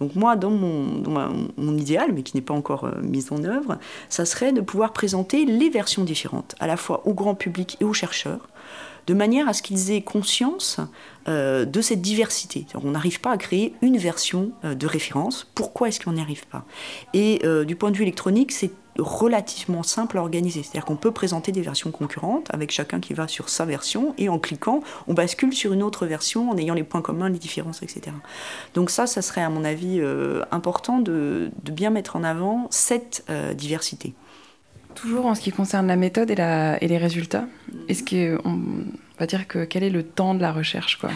Donc 0.00 0.16
moi, 0.16 0.34
dans 0.34 0.50
mon, 0.50 1.76
idéal, 1.76 2.12
mais 2.12 2.22
qui 2.22 2.36
n'est 2.36 2.42
pas 2.42 2.54
encore 2.54 2.84
euh, 2.84 2.92
mis 3.02 3.26
en 3.30 3.44
œuvre, 3.44 3.78
ça 4.08 4.24
serait 4.24 4.52
de 4.52 4.60
pouvoir 4.60 4.92
présenter 4.92 5.44
les 5.44 5.68
versions 5.68 6.04
différentes, 6.04 6.54
à 6.58 6.66
la 6.66 6.76
fois 6.76 7.06
au 7.06 7.14
grand 7.14 7.34
public 7.34 7.76
et 7.80 7.84
aux 7.84 7.92
chercheurs, 7.92 8.48
de 9.06 9.14
manière 9.14 9.48
à 9.48 9.52
ce 9.52 9.62
qu'ils 9.62 9.90
aient 9.90 10.02
conscience 10.02 10.80
euh, 11.28 11.64
de 11.64 11.80
cette 11.80 12.00
diversité. 12.00 12.66
On 12.82 12.92
n'arrive 12.92 13.20
pas 13.20 13.30
à 13.30 13.36
créer 13.36 13.74
une 13.82 13.98
version 13.98 14.52
euh, 14.64 14.74
de 14.74 14.86
référence. 14.86 15.46
Pourquoi 15.54 15.88
est-ce 15.88 16.00
qu'on 16.00 16.12
n'y 16.12 16.20
arrive 16.20 16.46
pas? 16.46 16.64
Et 17.12 17.42
du 17.66 17.76
point 17.76 17.90
de 17.90 17.96
vue 17.96 18.02
électronique, 18.02 18.52
c'est 18.52 18.70
relativement 19.00 19.82
simple 19.82 20.18
à 20.18 20.20
organiser. 20.20 20.62
C'est-à-dire 20.62 20.84
qu'on 20.84 20.96
peut 20.96 21.10
présenter 21.10 21.52
des 21.52 21.62
versions 21.62 21.90
concurrentes 21.90 22.48
avec 22.52 22.70
chacun 22.70 23.00
qui 23.00 23.14
va 23.14 23.28
sur 23.28 23.48
sa 23.48 23.64
version 23.64 24.14
et 24.18 24.28
en 24.28 24.38
cliquant, 24.38 24.82
on 25.08 25.14
bascule 25.14 25.52
sur 25.52 25.72
une 25.72 25.82
autre 25.82 26.06
version 26.06 26.50
en 26.50 26.56
ayant 26.56 26.74
les 26.74 26.84
points 26.84 27.02
communs, 27.02 27.28
les 27.28 27.38
différences, 27.38 27.82
etc. 27.82 28.14
Donc 28.74 28.90
ça, 28.90 29.06
ça 29.06 29.22
serait 29.22 29.42
à 29.42 29.50
mon 29.50 29.64
avis 29.64 30.00
euh, 30.00 30.42
important 30.50 30.98
de, 30.98 31.50
bien 31.64 31.90
mettre 31.90 32.16
en 32.16 32.24
avant 32.24 32.66
cette 32.70 33.24
euh, 33.30 33.54
diversité. 33.54 34.14
Toujours 34.94 35.26
en 35.26 35.34
ce 35.34 35.40
qui 35.40 35.52
concerne 35.52 35.86
la 35.86 35.96
méthode 35.96 36.30
et, 36.30 36.34
et 36.34 36.88
les 36.88 36.98
résultats, 36.98 37.44
est-ce 37.88 38.02
qu'on 38.02 38.58
va 39.18 39.26
dire 39.26 39.46
que 39.46 39.64
quel 39.64 39.84
est 39.84 39.90
le 39.90 40.02
temps 40.02 40.34
de 40.34 40.40
la 40.40 40.52
recherche 40.52 40.98
quoi? 40.98 41.10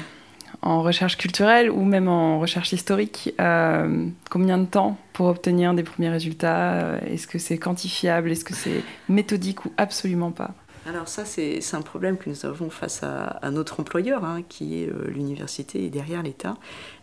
En 0.64 0.82
recherche 0.82 1.18
culturelle 1.18 1.70
ou 1.70 1.84
même 1.84 2.08
en 2.08 2.40
recherche 2.40 2.72
historique, 2.72 3.34
euh, 3.38 4.06
combien 4.30 4.56
de 4.56 4.64
temps 4.64 4.96
pour 5.12 5.26
obtenir 5.26 5.74
des 5.74 5.82
premiers 5.82 6.08
résultats? 6.08 6.98
Est-ce 7.06 7.26
que 7.26 7.38
c'est 7.38 7.58
quantifiable? 7.58 8.32
Est-ce 8.32 8.44
que 8.44 8.54
c'est 8.54 8.82
méthodique 9.08 9.66
ou 9.66 9.72
absolument 9.76 10.30
pas? 10.30 10.54
Alors 10.86 11.08
ça, 11.08 11.24
c'est 11.24 11.60
un 11.74 11.82
problème 11.82 12.16
que 12.16 12.28
nous 12.28 12.46
avons 12.46 12.70
face 12.70 13.02
à, 13.02 13.50
notre 13.50 13.80
employeur, 13.80 14.24
hein, 14.24 14.42
qui 14.48 14.82
est 14.82 14.88
euh, 14.88 15.06
l'université 15.08 15.84
et 15.84 15.90
derrière 15.90 16.22
l'État. 16.22 16.56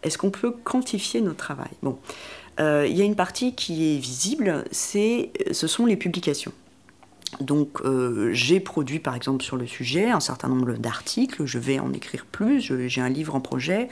Est-ce 0.03 0.17
qu'on 0.17 0.31
peut 0.31 0.51
quantifier 0.51 1.21
notre 1.21 1.37
travail? 1.37 1.71
Bon, 1.83 1.99
euh, 2.59 2.85
il 2.87 2.95
y 2.95 3.01
a 3.01 3.05
une 3.05 3.15
partie 3.15 3.55
qui 3.55 3.95
est 3.95 3.99
visible, 3.99 4.65
c'est 4.71 5.31
ce 5.51 5.67
sont 5.67 5.85
les 5.85 5.97
publications. 5.97 6.53
Donc 7.39 7.81
euh, 7.81 8.31
j'ai 8.33 8.59
produit 8.59 8.99
par 8.99 9.15
exemple 9.15 9.43
sur 9.43 9.55
le 9.55 9.65
sujet 9.65 10.09
un 10.09 10.19
certain 10.19 10.49
nombre 10.49 10.73
d'articles, 10.73 11.45
je 11.45 11.59
vais 11.59 11.79
en 11.79 11.93
écrire 11.93 12.25
plus, 12.25 12.73
j'ai 12.87 13.01
un 13.01 13.09
livre 13.09 13.35
en 13.35 13.39
projet, 13.39 13.89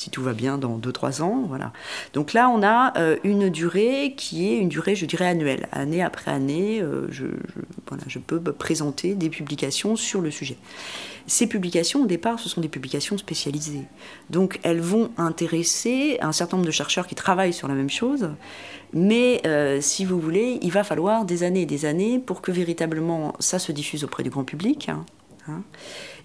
si 0.00 0.08
tout 0.08 0.22
va 0.22 0.32
bien 0.32 0.56
dans 0.56 0.78
2-3 0.78 1.20
ans. 1.20 1.44
Voilà. 1.46 1.74
Donc 2.14 2.32
là, 2.32 2.48
on 2.48 2.62
a 2.62 2.98
euh, 2.98 3.18
une 3.22 3.50
durée 3.50 4.14
qui 4.16 4.50
est 4.50 4.56
une 4.56 4.70
durée, 4.70 4.94
je 4.94 5.04
dirais, 5.04 5.26
annuelle. 5.26 5.68
Année 5.72 6.02
après 6.02 6.30
année, 6.30 6.80
euh, 6.80 7.06
je, 7.10 7.26
peux 8.26 8.40
présenter 8.40 9.14
des 9.14 9.28
publications 9.28 9.96
sur 9.96 10.22
le 10.22 10.30
sujet. 10.30 10.56
Ces 11.26 11.46
publications, 11.46 12.04
au 12.04 12.06
départ, 12.06 12.38
ce 12.38 12.48
sont 12.48 12.62
des 12.62 12.68
publications 12.68 13.18
spécialisées. 13.18 13.84
Donc 14.30 14.58
elles 14.62 14.80
vont 14.80 15.10
intéresser 15.18 16.16
un 16.22 16.32
certain 16.32 16.56
nombre 16.56 16.66
de 16.66 16.72
chercheurs 16.72 17.06
qui 17.06 17.14
travaillent 17.14 17.52
sur 17.52 17.68
la 17.68 17.74
même 17.74 17.90
chose. 17.90 18.30
Mais 18.94 19.42
euh, 19.46 19.82
si 19.82 20.06
vous 20.06 20.18
voulez, 20.18 20.58
il 20.62 20.72
va 20.72 20.82
falloir 20.82 21.26
des 21.26 21.42
années 21.42 21.62
et 21.62 21.66
des 21.66 21.84
années 21.84 22.18
pour 22.18 22.40
que 22.40 22.50
véritablement 22.50 23.34
ça 23.38 23.58
se 23.58 23.70
diffuse 23.70 24.02
auprès 24.02 24.22
du 24.22 24.30
grand 24.30 24.44
public. 24.44 24.88
Hein, 24.88 25.04
hein. 25.46 25.62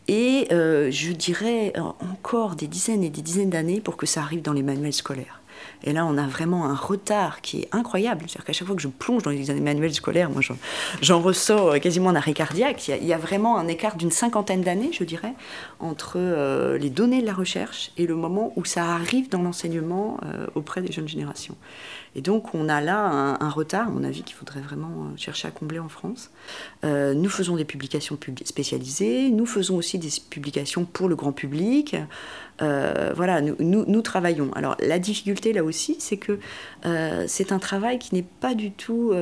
Et 0.08 0.48
euh, 0.52 0.92
je 0.92 1.12
dirais 1.12 1.74
euh, 1.78 1.82
encore 1.82 2.56
des 2.56 2.68
dizaines 2.68 3.04
et 3.04 3.10
des 3.10 3.22
dizaines 3.22 3.50
d'années 3.50 3.82
pour 3.82 3.98
que 3.98 4.06
ça 4.06 4.22
arrive 4.22 4.42
dans 4.42 4.54
les 4.54 4.64
manuels 4.64 4.94
scolaires. 4.94 5.42
Et 5.84 5.94
là, 5.94 6.06
on 6.06 6.18
a 6.18 6.28
vraiment 6.28 6.66
un 6.66 6.76
retard 6.76 7.42
qui 7.42 7.62
est 7.62 7.70
incroyable. 7.72 8.26
C'est-à-dire 8.28 8.46
qu'à 8.46 8.54
chaque 8.54 8.68
fois 8.68 8.76
que 8.76 8.82
je 8.82 8.88
plonge 8.88 9.24
dans 9.24 9.32
les 9.32 9.62
manuels 9.62 9.94
scolaires, 9.94 10.30
moi, 10.30 10.42
j'en 11.02 11.22
ressors 11.22 11.80
quasiment 11.80 12.10
un 12.10 12.16
arrêt 12.16 12.34
cardiaque. 12.34 12.88
Il 12.88 13.06
y, 13.06 13.14
a, 13.14 13.18
vraiment 13.18 13.58
un 13.58 13.68
écart 13.68 13.96
d'une 13.96 14.12
cinquantaine 14.12 14.62
d'années, 14.62 14.90
je 14.92 15.04
dirais, 15.04 15.34
entre 15.80 16.20
les 16.78 16.90
données 16.90 17.22
de 17.22 17.26
la 17.26 17.34
recherche 17.34 17.92
et 17.98 18.06
le 18.06 18.16
moment 18.16 18.52
où 18.58 18.66
ça 18.66 18.86
arrive 18.86 19.30
dans 19.30 19.42
l'enseignement 19.42 20.20
auprès 20.56 20.82
des 20.82 20.92
jeunes 20.92 21.08
générations. 21.08 21.56
Et 22.16 22.22
donc 22.22 22.56
on 22.56 22.70
a 22.70 22.80
là 22.80 23.38
un, 23.40 23.50
retard, 23.50 23.90
à 23.90 23.92
mon 23.92 24.04
avis, 24.04 24.24
qu'il 24.24 24.36
faudrait 24.36 24.62
vraiment 24.62 24.88
euh, 24.88 25.18
chercher 25.18 25.50
à 25.50 25.52
combler 25.52 25.80
en 25.80 25.90
France. 25.90 26.32
Euh, 26.86 27.14
nous 27.14 27.30
faisons 27.30 27.58
des 27.58 27.66
publications 27.66 28.18
spécialisées, 28.46 29.30
nous 29.30 29.46
faisons 29.46 29.76
aussi 29.76 30.00
des 30.00 30.10
publications 30.30 30.86
pour 30.86 31.10
le 31.10 31.16
grand 31.16 31.34
public. 31.34 31.96
Euh, 32.62 33.12
voilà, 33.16 33.42
nous, 33.42 33.56
nous, 33.60 34.02
travaillons. 34.02 34.50
Alors 34.54 34.78
la 34.80 34.98
difficulté 34.98 35.52
là 35.52 35.64
aussi, 35.64 35.98
c'est 36.00 36.18
que 36.18 36.40
c'est 37.28 37.52
un 37.52 37.60
travail 37.60 38.00
qui 38.00 38.16
n'est 38.16 38.24
pas 38.24 38.56
du 38.56 38.72
tout 38.72 39.14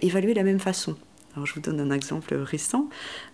évalué 0.00 0.32
de 0.32 0.38
la 0.38 0.44
même 0.44 0.60
façon. 0.60 0.96
Alors 1.34 1.46
je 1.46 1.54
vous 1.54 1.60
donne 1.60 1.80
un 1.80 1.94
exemple 1.94 2.34
récent. 2.34 2.88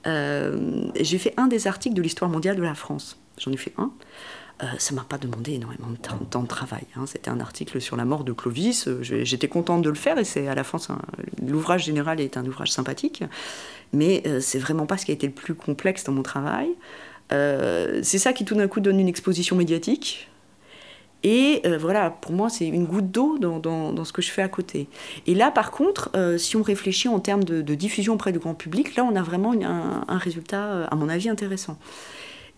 J'ai 0.05 1.19
fait 1.19 1.33
un 1.39 1.47
des 1.47 1.67
articles 1.67 1.97
de 1.97 2.03
l'histoire 2.03 2.31
mondiale 2.31 2.57
de 2.57 2.63
la 2.63 2.75
France. 2.75 3.19
J'en 3.39 3.53
ai 3.53 3.57
fait 3.57 3.73
un. 3.79 3.91
Euh, 4.63 4.67
ça 4.79 4.93
m'a 4.93 5.05
pas 5.05 5.19
demandé 5.19 5.53
énormément 5.53 5.89
de 5.89 5.97
temps, 6.25 6.43
de 6.43 6.49
travail. 6.49 6.83
Hein. 6.97 7.05
C'était 7.07 7.31
un 7.31 7.39
article 7.39 7.81
sur 7.81 7.97
la 7.97 8.05
mort 8.05 8.25
de 8.25 8.33
Clovis. 8.33 8.89
Euh, 8.89 8.99
j'étais 9.03 9.47
contente 9.47 9.83
de 9.83 9.89
le 9.89 9.95
faire 9.95 10.19
et 10.19 10.25
c'est 10.25 10.49
à 10.49 10.55
la 10.57 10.65
fin, 10.65 10.79
l'ouvrage 11.47 11.85
général 11.85 12.21
est 12.21 12.37
un 12.37 12.45
ouvrage 12.45 12.73
sympathique, 12.73 13.23
mais 13.93 14.23
euh, 14.27 14.41
c'est 14.41 14.59
vraiment 14.59 14.87
pas 14.87 14.99
ce 14.99 15.05
qui 15.05 15.13
a 15.13 15.15
été 15.15 15.29
le 15.29 15.33
plus 15.33 15.55
complexe 15.55 16.03
dans 16.05 16.13
mon 16.13 16.23
travail. 16.23 16.71
c'est 17.31 18.19
ça 18.19 18.33
qui 18.33 18.45
tout 18.45 18.57
d'un 18.57 18.69
coup 18.69 18.81
donne 18.81 18.99
une 18.99 19.09
exposition 19.09 19.55
médiatique. 19.55 20.29
Et 21.25 21.63
voilà, 21.81 22.11
pour 22.11 22.33
moi, 22.33 22.49
c'est 22.49 22.67
une 22.67 22.87
goutte 22.87 23.11
d'eau 23.11 23.39
dans, 23.39 23.59
dans, 23.59 24.05
ce 24.05 24.13
que 24.13 24.23
je 24.23 24.31
fais 24.31 24.43
à 24.43 24.49
côté. 24.49 24.89
Et 25.27 25.35
là, 25.35 25.51
par 25.51 25.73
contre, 25.73 26.11
si 26.39 26.57
on 26.57 26.63
réfléchit 26.63 27.09
en 27.09 27.19
termes 27.19 27.43
de, 27.43 27.75
diffusion 27.75 28.15
auprès 28.15 28.33
du 28.33 28.39
grand 28.39 28.55
public, 28.55 28.95
là, 28.95 29.05
on 29.05 29.17
a 29.17 29.23
vraiment 29.23 29.53
un, 29.53 30.05
un 30.07 30.19
résultat, 30.19 30.85
à 30.85 30.95
mon 30.95 31.09
avis, 31.09 31.29
intéressant. 31.29 31.77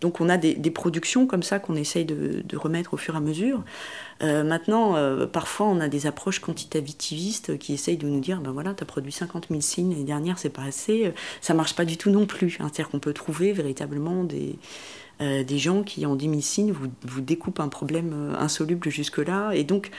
Donc 0.00 0.20
on 0.20 0.28
a 0.28 0.36
des, 0.36 0.70
productions 0.70 1.26
comme 1.26 1.42
ça 1.42 1.58
qu'on 1.58 1.76
essaye 1.76 2.04
de, 2.04 2.42
remettre 2.56 2.94
au 2.94 2.96
fur 2.96 3.14
et 3.14 3.16
à 3.18 3.20
mesure. 3.20 3.62
Euh, 4.22 4.42
maintenant, 4.44 4.96
euh, 4.96 5.26
parfois 5.26 5.66
on 5.66 5.80
a 5.80 5.88
des 5.88 6.06
approches 6.06 6.40
quantitativistes 6.40 7.58
qui 7.58 7.74
essayent 7.74 7.96
de 7.96 8.06
nous 8.06 8.20
dire, 8.20 8.40
ben 8.40 8.50
voilà, 8.50 8.74
tu 8.74 8.82
as 8.82 8.86
produit 8.86 9.12
50 9.12 9.48
000 9.48 9.60
signes 9.60 9.90
l'année 9.92 10.04
dernière, 10.04 10.38
c'est 10.38 10.50
pas 10.50 10.62
assez. 10.62 11.12
Ça 11.40 11.54
marche 11.54 11.74
pas 11.74 11.84
du 11.84 11.96
tout 11.96 12.10
non 12.10 12.26
plus. 12.26 12.56
Hein. 12.60 12.70
C'est-à-dire 12.72 12.90
qu'on 12.90 12.98
peut 12.98 13.12
trouver 13.12 13.52
véritablement 13.52 14.24
des, 14.24 14.56
euh, 15.20 15.44
des 15.44 15.58
gens 15.58 15.82
qui 15.82 16.06
en 16.06 16.16
10 16.16 16.28
000 16.28 16.40
signes 16.40 16.72
vous, 16.72 16.88
vous 17.02 17.20
découpent 17.20 17.60
un 17.60 17.68
problème 17.68 18.34
insoluble 18.38 18.88
jusque-là. 18.88 19.52
Et 19.52 19.64
donc 19.64 19.90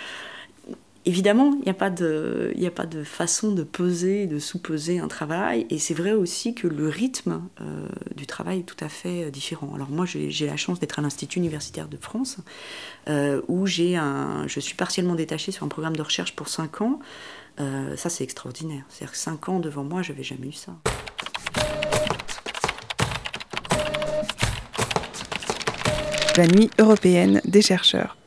Évidemment, 1.05 1.53
il 1.55 1.63
n'y 1.63 1.69
a, 1.71 1.73
pas 1.73 1.89
de, 1.89 2.53
de 2.55 3.03
façon 3.03 3.51
de 3.53 3.63
peser, 3.63 4.27
de 4.27 4.37
sous-peser 4.37 4.99
un 4.99 5.07
travail, 5.07 5.65
et 5.71 5.79
c'est 5.79 5.95
vrai 5.95 6.11
aussi 6.11 6.53
que 6.53 6.67
le 6.67 6.87
rythme 6.87 7.41
euh, 7.59 7.87
du 8.15 8.27
travail 8.27 8.59
est 8.59 8.63
tout 8.63 8.83
à 8.83 8.87
fait 8.87 9.23
euh, 9.23 9.31
différent. 9.31 9.73
Alors 9.73 9.89
moi, 9.89 10.05
j'ai 10.05 10.45
la 10.45 10.57
chance 10.57 10.79
d'être 10.79 10.99
à 10.99 11.01
l'Institut 11.01 11.39
universitaire 11.39 11.87
de 11.87 11.97
France, 11.97 12.37
euh, 13.09 13.41
où 13.47 13.65
je 13.65 14.59
suis 14.59 14.75
partiellement 14.75 15.15
détachée 15.15 15.51
sur 15.51 15.65
un 15.65 15.69
programme 15.69 15.95
de 15.95 16.03
recherche 16.03 16.35
pour 16.35 16.49
5 16.49 16.81
ans. 16.81 16.99
ça, 17.57 18.09
c'est 18.09 18.23
extraordinaire. 18.23 18.83
C'est-à-dire 18.89 19.11
que 19.11 19.17
5 19.17 19.49
ans 19.49 19.59
devant 19.59 19.83
moi, 19.83 20.03
je 20.03 20.11
n'avais 20.11 20.23
jamais 20.23 20.49
eu 20.49 20.53
ça. 20.53 20.73
La 26.37 26.47
nuit 26.47 26.69
européenne 26.77 27.41
des 27.43 27.63
chercheurs. 27.63 28.20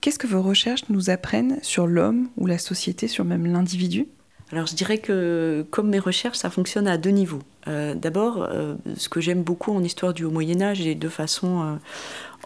Qu'est-ce 0.00 0.18
que 0.18 0.26
vos 0.26 0.42
recherches 0.42 0.88
nous 0.88 1.10
apprennent 1.10 1.58
sur 1.62 1.86
l'homme 1.86 2.28
ou 2.36 2.46
la 2.46 2.58
société, 2.58 3.06
sur 3.06 3.24
même 3.24 3.46
l'individu? 3.46 4.06
Alors 4.52 4.66
je 4.66 4.74
dirais 4.74 4.98
que 4.98 5.64
comme 5.70 5.90
mes 5.90 5.98
recherches, 5.98 6.38
ça 6.38 6.50
fonctionne 6.50 6.88
à 6.88 6.98
deux 6.98 7.10
niveaux. 7.10 7.42
Euh, 7.68 7.94
d'abord, 7.94 8.42
euh, 8.42 8.74
ce 8.96 9.08
que 9.08 9.20
j'aime 9.20 9.42
beaucoup 9.42 9.72
en 9.72 9.84
histoire 9.84 10.12
du 10.12 10.24
Haut 10.24 10.30
Moyen 10.30 10.60
Âge 10.60 10.80
et 10.80 10.94
de 10.94 11.08
façon 11.08 11.62
euh, 11.62 11.74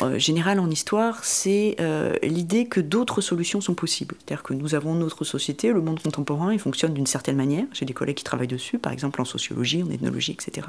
euh, 0.03 0.19
générale 0.19 0.59
en 0.59 0.69
histoire, 0.71 1.25
c'est 1.25 1.77
euh, 1.81 2.15
l'idée 2.23 2.67
que 2.67 2.81
d'autres 2.81 3.21
solutions 3.21 3.61
sont 3.61 3.75
possibles. 3.75 4.17
C'est-à-dire 4.19 4.43
que 4.43 4.53
nous 4.53 4.75
avons 4.75 4.95
notre 4.95 5.25
société, 5.25 5.73
le 5.73 5.81
monde 5.81 6.01
contemporain, 6.01 6.53
il 6.53 6.59
fonctionne 6.59 6.95
d'une 6.95 7.07
certaine 7.07 7.37
manière. 7.37 7.65
J'ai 7.73 7.85
des 7.85 7.93
collègues 7.93 8.17
qui 8.17 8.25
travaillent 8.25 8.49
dessus, 8.49 8.79
par 8.79 8.93
exemple 8.93 9.21
en 9.21 9.25
sociologie, 9.25 9.83
en 9.83 9.91
ethnologie, 9.91 10.33
etc. 10.33 10.67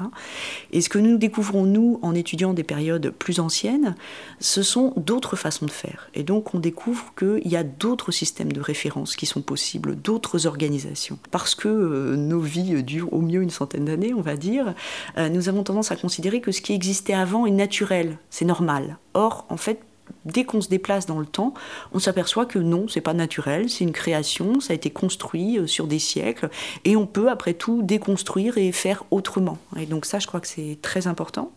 Et 0.70 0.80
ce 0.80 0.88
que 0.88 0.98
nous 0.98 1.18
découvrons, 1.18 1.64
nous, 1.64 1.98
en 2.02 2.14
étudiant 2.14 2.54
des 2.54 2.62
périodes 2.62 3.10
plus 3.10 3.40
anciennes, 3.40 3.96
ce 4.38 4.62
sont 4.62 4.92
d'autres 4.96 5.34
façons 5.34 5.66
de 5.66 5.70
faire. 5.70 6.08
Et 6.14 6.22
donc 6.22 6.54
on 6.54 6.60
découvre 6.60 7.12
qu'il 7.18 7.48
y 7.50 7.56
a 7.56 7.64
d'autres 7.64 8.12
systèmes 8.12 8.52
de 8.52 8.60
référence 8.60 9.16
qui 9.16 9.26
sont 9.26 9.42
possibles, 9.42 9.96
d'autres 9.96 10.46
organisations. 10.46 11.18
Parce 11.32 11.54
que 11.56 11.68
euh, 11.68 12.16
nos 12.16 12.40
vies 12.40 12.82
durent 12.84 13.12
au 13.12 13.20
mieux 13.20 13.42
une 13.42 13.50
centaine 13.50 13.86
d'années, 13.86 14.14
on 14.14 14.20
va 14.20 14.36
dire, 14.36 14.74
nous 15.16 15.48
avons 15.48 15.62
tendance 15.62 15.90
à 15.90 15.96
considérer 15.96 16.40
que 16.40 16.52
ce 16.52 16.60
qui 16.60 16.72
existait 16.72 17.14
avant 17.14 17.46
est 17.46 17.50
naturel, 17.50 18.18
c'est 18.30 18.44
normal. 18.44 18.98
Or, 19.16 19.46
en 19.48 19.56
fait, 19.56 19.80
dès 20.26 20.44
qu'on 20.44 20.60
se 20.60 20.68
déplace 20.68 21.06
dans 21.06 21.18
le 21.18 21.24
temps, 21.24 21.54
on 21.94 21.98
s'aperçoit 21.98 22.44
que 22.44 22.58
non, 22.58 22.86
c'est 22.86 23.00
pas 23.00 23.14
naturel, 23.14 23.70
c'est 23.70 23.82
une 23.82 23.92
création, 23.92 24.60
ça 24.60 24.74
a 24.74 24.76
été 24.76 24.90
construit 24.90 25.58
euh, 25.58 25.66
sur 25.66 25.86
des 25.86 25.98
siècles, 25.98 26.50
et 26.84 26.96
on 26.96 27.06
peut 27.06 27.30
après 27.30 27.54
tout 27.54 27.82
déconstruire 27.82 28.58
et 28.58 28.72
faire 28.72 29.04
autrement. 29.10 29.56
Et 29.78 29.86
donc 29.86 30.04
ça, 30.04 30.18
je 30.18 30.26
crois 30.26 30.40
que 30.40 30.48
c'est 30.48 30.76
très 30.82 31.06
important. 31.06 31.50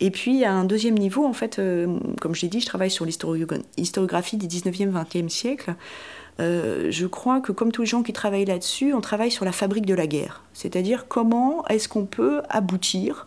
Et 0.00 0.10
puis, 0.10 0.44
à 0.44 0.52
un 0.52 0.64
deuxième 0.64 0.98
niveau, 0.98 1.24
en 1.24 1.32
fait, 1.32 1.58
euh, 1.58 1.98
comme 2.20 2.34
j'ai 2.34 2.48
dit, 2.48 2.60
je 2.60 2.66
travaille 2.66 2.90
sur 2.90 3.06
l'historiographie 3.06 4.36
des 4.36 4.46
19e, 4.46 4.92
20e 4.92 5.30
siècles. 5.30 5.74
Euh, 6.40 6.88
je 6.90 7.06
crois 7.06 7.40
que 7.40 7.52
comme 7.52 7.72
tous 7.72 7.82
les 7.82 7.86
gens 7.86 8.02
qui 8.02 8.12
travaillent 8.12 8.44
là-dessus, 8.44 8.92
on 8.92 9.00
travaille 9.00 9.30
sur 9.30 9.46
la 9.46 9.52
fabrique 9.52 9.86
de 9.86 9.94
la 9.94 10.06
guerre. 10.06 10.42
C'est-à-dire 10.52 11.06
comment 11.08 11.64
est-ce 11.68 11.88
qu'on 11.88 12.04
peut 12.04 12.42
aboutir 12.50 13.26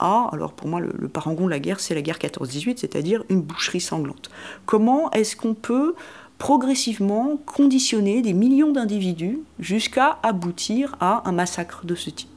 alors 0.00 0.52
pour 0.52 0.68
moi, 0.68 0.80
le, 0.80 1.08
parangon 1.08 1.46
de 1.46 1.50
la 1.50 1.58
guerre, 1.58 1.80
c'est 1.80 1.94
la 1.94 2.02
guerre 2.02 2.18
14-18, 2.18 2.78
c'est-à-dire 2.78 3.24
une 3.28 3.42
boucherie 3.42 3.80
sanglante. 3.80 4.30
Comment 4.66 5.10
est-ce 5.10 5.36
qu'on 5.36 5.54
peut 5.54 5.94
progressivement 6.38 7.36
conditionner 7.44 8.22
des 8.22 8.32
millions 8.32 8.72
d'individus 8.72 9.40
jusqu'à 9.58 10.18
aboutir 10.22 10.96
à 11.00 11.28
un 11.28 11.32
massacre 11.32 11.84
de 11.84 11.94
ce 11.94 12.10
type? 12.10 12.30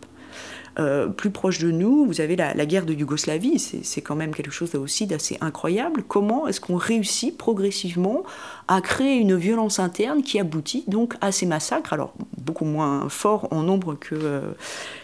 Euh, 0.79 1.07
plus 1.07 1.29
proche 1.29 1.59
de 1.59 1.69
nous, 1.69 2.05
vous 2.05 2.19
avez 2.19 2.35
la, 2.35 2.53
guerre 2.65 2.85
de 2.85 2.93
Yougoslavie, 2.93 3.59
c'est 3.59 4.01
quand 4.01 4.15
même 4.15 4.33
quelque 4.33 4.51
chose 4.51 4.73
aussi 4.73 5.05
d'assez 5.05 5.37
incroyable. 5.39 6.03
Comment 6.07 6.47
est-ce 6.47 6.59
qu'on 6.59 6.77
réussit 6.77 7.37
progressivement 7.37 8.23
à 8.67 8.81
créer 8.81 9.17
une 9.17 9.35
violence 9.35 9.77
interne 9.79 10.23
qui 10.23 10.39
aboutit 10.39 10.83
donc 10.87 11.13
à 11.21 11.31
ces 11.31 11.45
massacres? 11.45 11.93
Alors, 11.93 12.13
beaucoup 12.37 12.65
moins 12.65 13.07
forts 13.07 13.47
en 13.51 13.61
nombre 13.61 13.93
que, 13.93 14.41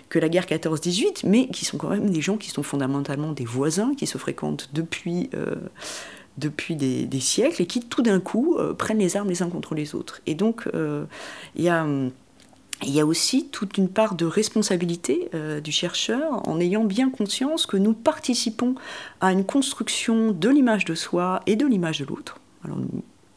que 0.10 0.20
la 0.20 0.30
guerre 0.30 0.46
14-18, 0.46 1.22
mais 1.26 1.48
qui 1.48 1.66
sont 1.66 1.78
quand 1.78 1.90
même 1.90 2.10
des 2.10 2.22
gens 2.22 2.38
qui 2.38 2.50
sont 2.50 2.64
fondamentalement 2.64 3.32
des 3.32 3.46
voisins, 3.46 3.94
qui 3.96 4.08
se 4.08 4.18
fréquentent 4.18 4.70
depuis 4.74 5.30
depuis 6.38 6.76
des, 6.76 7.20
siècles 7.20 7.62
et 7.62 7.66
qui 7.66 7.82
tout 7.82 8.02
d'un 8.02 8.20
coup 8.20 8.58
prennent 8.78 9.00
les 9.00 9.18
armes 9.18 9.30
les 9.30 9.44
uns 9.44 9.50
contre 9.50 9.76
les 9.76 9.94
autres. 9.94 10.22
Et 10.26 10.36
donc 10.36 10.68
il 11.56 11.64
y 11.64 11.70
a 11.70 11.86
y 12.88 13.00
a 13.00 13.06
aussi 13.06 13.48
toute 13.50 13.78
une 13.78 13.90
part 13.90 14.16
de 14.16 14.26
responsabilité 14.26 15.30
euh, 15.34 15.60
du 15.60 15.72
chercheur 15.72 16.48
en 16.48 16.60
ayant 16.60 16.84
bien 16.84 17.10
conscience 17.10 17.66
que 17.66 17.78
nous 17.78 17.94
participons 17.94 18.76
à 19.22 19.32
une 19.32 19.46
construction 19.46 20.32
de 20.32 20.50
l'image 20.50 20.86
de 20.86 20.96
soi 20.96 21.42
et 21.46 21.56
de 21.56 21.66
l'image 21.66 22.00
de 22.00 22.06
l'autre. 22.06 22.40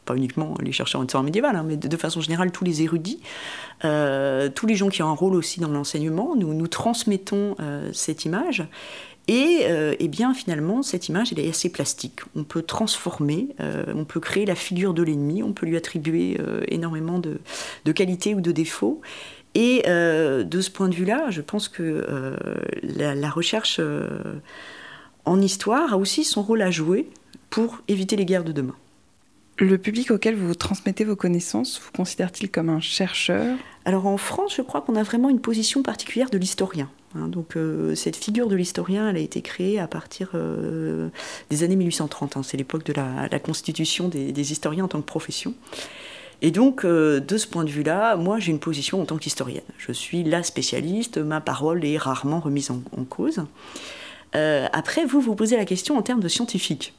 Pas 0.05 0.15
uniquement 0.15 0.55
les 0.61 0.71
chercheurs 0.71 1.01
en 1.01 1.05
histoire 1.05 1.23
médiévale, 1.23 1.55
hein, 1.55 1.65
mais 1.65 1.77
de, 1.77 1.97
façon 1.97 2.21
générale 2.21 2.51
tous 2.51 2.63
les 2.63 2.81
érudits, 2.81 3.19
euh, 3.85 4.49
tous 4.49 4.65
les 4.65 4.75
gens 4.75 4.89
qui 4.89 5.01
ont 5.03 5.09
un 5.09 5.15
rôle 5.15 5.35
aussi 5.35 5.59
dans 5.59 5.69
l'enseignement, 5.69 6.35
nous, 6.35 6.67
transmettons 6.67 7.55
euh, 7.59 7.89
cette 7.93 8.25
image. 8.25 8.67
Et, 9.29 9.65
eh 9.99 10.07
bien 10.09 10.33
finalement, 10.33 10.83
cette 10.83 11.07
image, 11.07 11.31
elle 11.31 11.39
est 11.39 11.49
assez 11.49 11.71
plastique. 11.71 12.19
On 12.35 12.43
peut 12.43 12.61
transformer, 12.61 13.55
on 13.95 14.03
peut 14.03 14.19
créer 14.19 14.45
la 14.45 14.53
figure 14.53 14.93
de 14.93 15.01
l'ennemi, 15.01 15.41
on 15.41 15.53
peut 15.53 15.65
lui 15.65 15.77
attribuer 15.77 16.37
énormément 16.67 17.19
de, 17.19 17.39
qualités 17.93 18.35
ou 18.35 18.41
de 18.41 18.51
défauts. 18.51 19.01
Et 19.55 19.83
euh, 19.87 20.43
de 20.43 20.61
ce 20.61 20.71
point 20.71 20.89
de 20.89 20.95
vue-là, 20.95 21.29
je 21.29 21.41
pense 21.41 21.67
que 21.67 21.83
euh, 21.83 22.35
la, 22.81 23.29
recherche 23.29 23.77
euh, 23.79 24.39
en 25.25 25.39
histoire 25.41 25.93
a 25.93 25.97
aussi 25.97 26.23
son 26.23 26.41
rôle 26.41 26.61
à 26.61 26.71
jouer 26.71 27.09
pour 27.49 27.79
éviter 27.87 28.15
les 28.15 28.25
guerres 28.25 28.43
de 28.43 28.51
demain. 28.51 28.75
Le 29.57 29.77
public 29.77 30.11
auquel 30.11 30.35
vous 30.35 30.55
transmettez 30.55 31.03
vos 31.03 31.15
connaissances 31.15 31.79
vous 31.79 31.91
considère-t-il 31.95 32.49
comme 32.49 32.69
un 32.69 32.79
chercheur? 32.79 33.55
Alors 33.85 34.07
en 34.07 34.17
France, 34.17 34.55
je 34.57 34.61
crois 34.61 34.81
qu'on 34.81 34.95
a 34.95 35.03
vraiment 35.03 35.29
une 35.29 35.39
position 35.39 35.83
particulière 35.83 36.29
de 36.29 36.37
l'historien. 36.37 36.89
Hein. 37.15 37.27
donc 37.27 37.55
cette 37.93 38.15
figure 38.15 38.47
de 38.47 38.55
l'historien, 38.55 39.07
elle 39.07 39.17
a 39.17 39.19
été 39.19 39.43
créée 39.43 39.79
à 39.79 39.87
partir 39.87 40.31
des 41.51 41.63
années 41.63 41.75
1830. 41.75 42.37
Hein. 42.37 42.41
c'est 42.43 42.57
l'époque 42.57 42.83
de 42.85 42.93
la, 42.93 43.39
constitution 43.39 44.07
des, 44.07 44.51
historiens 44.51 44.85
en 44.85 44.87
tant 44.87 45.01
que 45.01 45.05
profession. 45.05 45.53
Et 46.43 46.51
donc, 46.51 46.83
euh, 46.83 47.21
de 47.21 47.37
ce 47.37 47.47
point 47.47 47.63
de 47.63 47.69
vue-là, 47.69 48.17
moi, 48.17 48.37
j'ai 48.37 48.51
une 48.51 48.59
position 48.59 49.01
en 49.01 49.05
tant 49.05 49.17
qu'historienne. 49.17 49.63
Je 49.77 49.93
suis 49.93 50.25
la 50.25 50.43
spécialiste, 50.43 51.17
ma 51.17 51.39
parole 51.39 51.85
est 51.85 51.97
rarement 51.97 52.41
remise 52.41 52.69
en, 52.69 52.81
cause. 53.05 53.45
Euh, 54.35 54.67
après, 54.73 55.05
vous 55.05 55.21
vous 55.21 55.35
posez 55.35 55.55
la 55.55 55.63
question 55.63 55.97
en 55.97 56.01
termes 56.01 56.19
de 56.19 56.27
scientifique. 56.27 56.93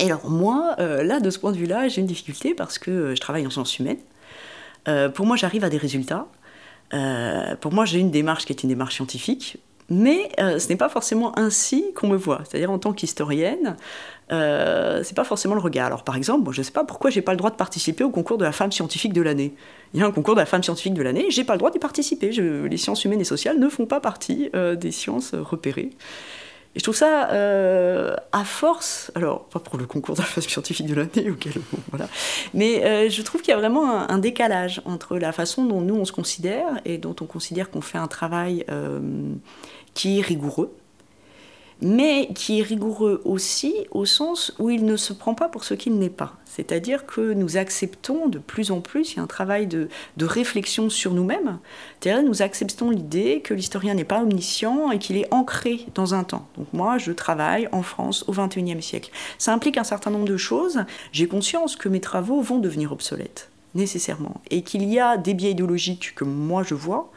Et 0.00 0.06
alors, 0.06 0.28
moi, 0.28 0.74
euh, 0.78 1.02
là, 1.02 1.20
de 1.20 1.30
ce 1.30 1.38
point 1.38 1.52
de 1.52 1.56
vue-là, 1.56 1.88
j'ai 1.88 2.00
une 2.00 2.06
difficulté 2.06 2.54
parce 2.54 2.78
que 2.78 3.14
je 3.14 3.20
travaille 3.20 3.46
en 3.46 3.50
sciences 3.50 3.78
humaines. 3.78 3.98
pour 5.14 5.26
moi, 5.26 5.36
j'arrive 5.36 5.64
à 5.64 5.70
des 5.70 5.78
résultats. 5.78 6.26
pour 7.60 7.72
moi, 7.72 7.84
j'ai 7.84 7.98
une 7.98 8.10
démarche 8.10 8.44
qui 8.44 8.52
est 8.52 8.62
une 8.62 8.68
démarche 8.68 8.96
scientifique. 8.96 9.58
Mais 9.88 10.30
ce 10.38 10.68
n'est 10.68 10.76
pas 10.76 10.88
forcément 10.88 11.38
ainsi 11.38 11.92
qu'on 11.94 12.08
me 12.08 12.16
voit. 12.16 12.40
C'est-à-dire 12.44 12.70
en 12.70 12.78
tant 12.78 12.92
qu'historienne, 12.92 13.76
euh, 14.32 15.02
c'est 15.02 15.14
pas 15.14 15.24
forcément 15.24 15.54
le 15.54 15.60
regard. 15.60 15.86
Alors 15.86 16.04
par 16.04 16.16
exemple, 16.16 16.50
je 16.50 16.62
je 16.62 16.66
sais 16.66 16.72
pas 16.72 16.84
pourquoi 16.84 17.10
j'ai 17.10 17.22
pas 17.22 17.32
le 17.32 17.38
droit 17.38 17.50
de 17.50 17.56
participer 17.56 18.04
au 18.04 18.10
concours 18.10 18.38
de 18.38 18.44
la 18.44 18.52
femme 18.52 18.70
scientifique 18.70 19.12
de 19.12 19.20
l'année. 19.20 19.52
Il 19.94 20.00
y 20.00 20.02
a 20.02 20.06
un 20.06 20.12
concours 20.12 20.34
de 20.34 20.40
la 20.40 20.46
femme 20.46 20.62
scientifique 20.62 20.94
de 20.94 21.02
l'année, 21.02 21.26
j'ai 21.28 21.42
pas 21.42 21.54
le 21.54 21.58
droit 21.58 21.72
d'y 21.72 21.80
participer. 21.80 22.30
les 22.30 22.76
sciences 22.76 23.04
humaines 23.04 23.20
et 23.20 23.24
sociales 23.24 23.58
ne 23.58 23.68
font 23.68 23.84
pas 23.84 23.98
partie 23.98 24.48
euh, 24.54 24.76
des 24.76 24.92
sciences 24.92 25.34
repérées. 25.34 25.90
Et 26.74 26.78
je 26.78 26.84
trouve 26.84 26.96
ça, 26.96 27.30
euh, 27.30 28.16
à 28.32 28.44
force, 28.44 29.10
alors 29.14 29.44
pas 29.44 29.58
pour 29.58 29.78
le 29.78 29.86
concours 29.86 30.14
de 30.14 30.20
la 30.20 30.26
femme 30.26 30.42
scientifique 30.42 30.86
de 30.86 30.94
l'année, 30.94 31.30
auquel, 31.30 31.52
voilà, 31.90 32.08
mais 32.54 33.10
je 33.10 33.22
trouve 33.22 33.42
qu'il 33.42 33.50
y 33.50 33.54
a 33.54 33.58
vraiment 33.58 33.90
un, 33.90 34.08
un, 34.08 34.18
décalage 34.18 34.80
entre 34.86 35.18
la 35.18 35.32
façon 35.32 35.64
dont 35.64 35.82
nous 35.82 35.96
on 35.96 36.04
se 36.06 36.12
considère 36.12 36.80
et 36.86 36.96
dont 36.96 37.14
on 37.20 37.26
considère 37.26 37.70
qu'on 37.70 37.82
fait 37.82 37.98
un 37.98 38.08
travail 38.08 38.64
qui 39.92 40.18
est 40.18 40.22
rigoureux, 40.22 40.74
mais 41.82 42.28
qui 42.34 42.60
est 42.60 42.62
rigoureux 42.62 43.20
aussi 43.24 43.74
au 43.90 44.04
sens 44.04 44.54
où 44.58 44.70
il 44.70 44.84
ne 44.84 44.96
se 44.96 45.12
prend 45.12 45.34
pas 45.34 45.48
pour 45.48 45.64
ce 45.64 45.74
qu'il 45.74 45.98
n'est 45.98 46.10
pas. 46.10 46.36
C'est-à-dire 46.44 47.06
que 47.06 47.32
nous 47.32 47.56
acceptons 47.56 48.28
de 48.28 48.38
plus 48.38 48.70
en 48.70 48.80
plus, 48.80 49.12
il 49.12 49.16
y 49.16 49.20
a 49.20 49.22
un 49.22 49.26
travail 49.26 49.66
de, 49.66 49.88
réflexion 50.20 50.90
sur 50.90 51.12
nous-mêmes, 51.14 51.58
c'est-à-dire 52.00 52.22
nous 52.22 52.42
acceptons 52.42 52.90
l'idée 52.90 53.40
que 53.40 53.54
l'historien 53.54 53.94
n'est 53.94 54.04
pas 54.04 54.22
omniscient 54.22 54.90
et 54.90 54.98
qu'il 54.98 55.16
est 55.16 55.32
ancré 55.32 55.86
dans 55.94 56.14
un 56.14 56.24
temps. 56.24 56.46
Donc 56.56 56.66
moi, 56.72 56.98
je 56.98 57.10
travaille 57.10 57.68
en 57.72 57.82
France 57.82 58.24
au 58.28 58.32
XXIe 58.32 58.82
siècle. 58.82 59.10
Ça 59.38 59.52
implique 59.52 59.78
un 59.78 59.84
certain 59.84 60.10
nombre 60.10 60.26
de 60.26 60.36
choses. 60.36 60.84
J'ai 61.10 61.26
conscience 61.26 61.74
que 61.74 61.88
mes 61.88 62.00
travaux 62.00 62.40
vont 62.40 62.58
devenir 62.58 62.92
obsolètes, 62.92 63.50
nécessairement, 63.74 64.40
et 64.50 64.62
qu'il 64.62 64.84
y 64.84 65.00
a 65.00 65.16
des 65.16 65.34
biais 65.34 65.50
idéologiques 65.50 66.14
que 66.14 66.24
moi 66.24 66.62
je 66.62 66.74
vois, 66.74 67.10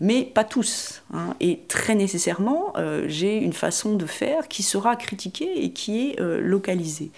mais 0.00 0.24
pas 0.24 0.44
tous. 0.44 1.02
Hein. 1.12 1.34
Et 1.40 1.60
très 1.68 1.94
nécessairement, 1.94 2.72
euh, 2.76 3.04
j'ai 3.08 3.36
une 3.36 3.52
façon 3.52 3.94
de 3.94 4.06
faire 4.06 4.48
qui 4.48 4.62
sera 4.62 4.96
critiquée 4.96 5.64
et 5.64 5.72
qui 5.72 6.10
est 6.10 6.20
euh, 6.20 6.40
localisée 6.40 7.10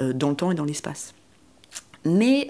euh, 0.00 0.12
dans 0.12 0.30
le 0.30 0.36
temps 0.36 0.50
et 0.50 0.54
dans 0.54 0.64
l'espace. 0.64 1.12
Mais 2.04 2.46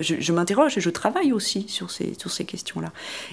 je, 0.00 0.32
m'interroge 0.32 0.76
et 0.76 0.80
je 0.80 0.90
travaille 0.90 1.32
aussi 1.32 1.68
sur 1.68 1.92
ces, 1.92 2.14
sur 2.18 2.32
ces 2.32 2.44
questions-là. 2.44 2.92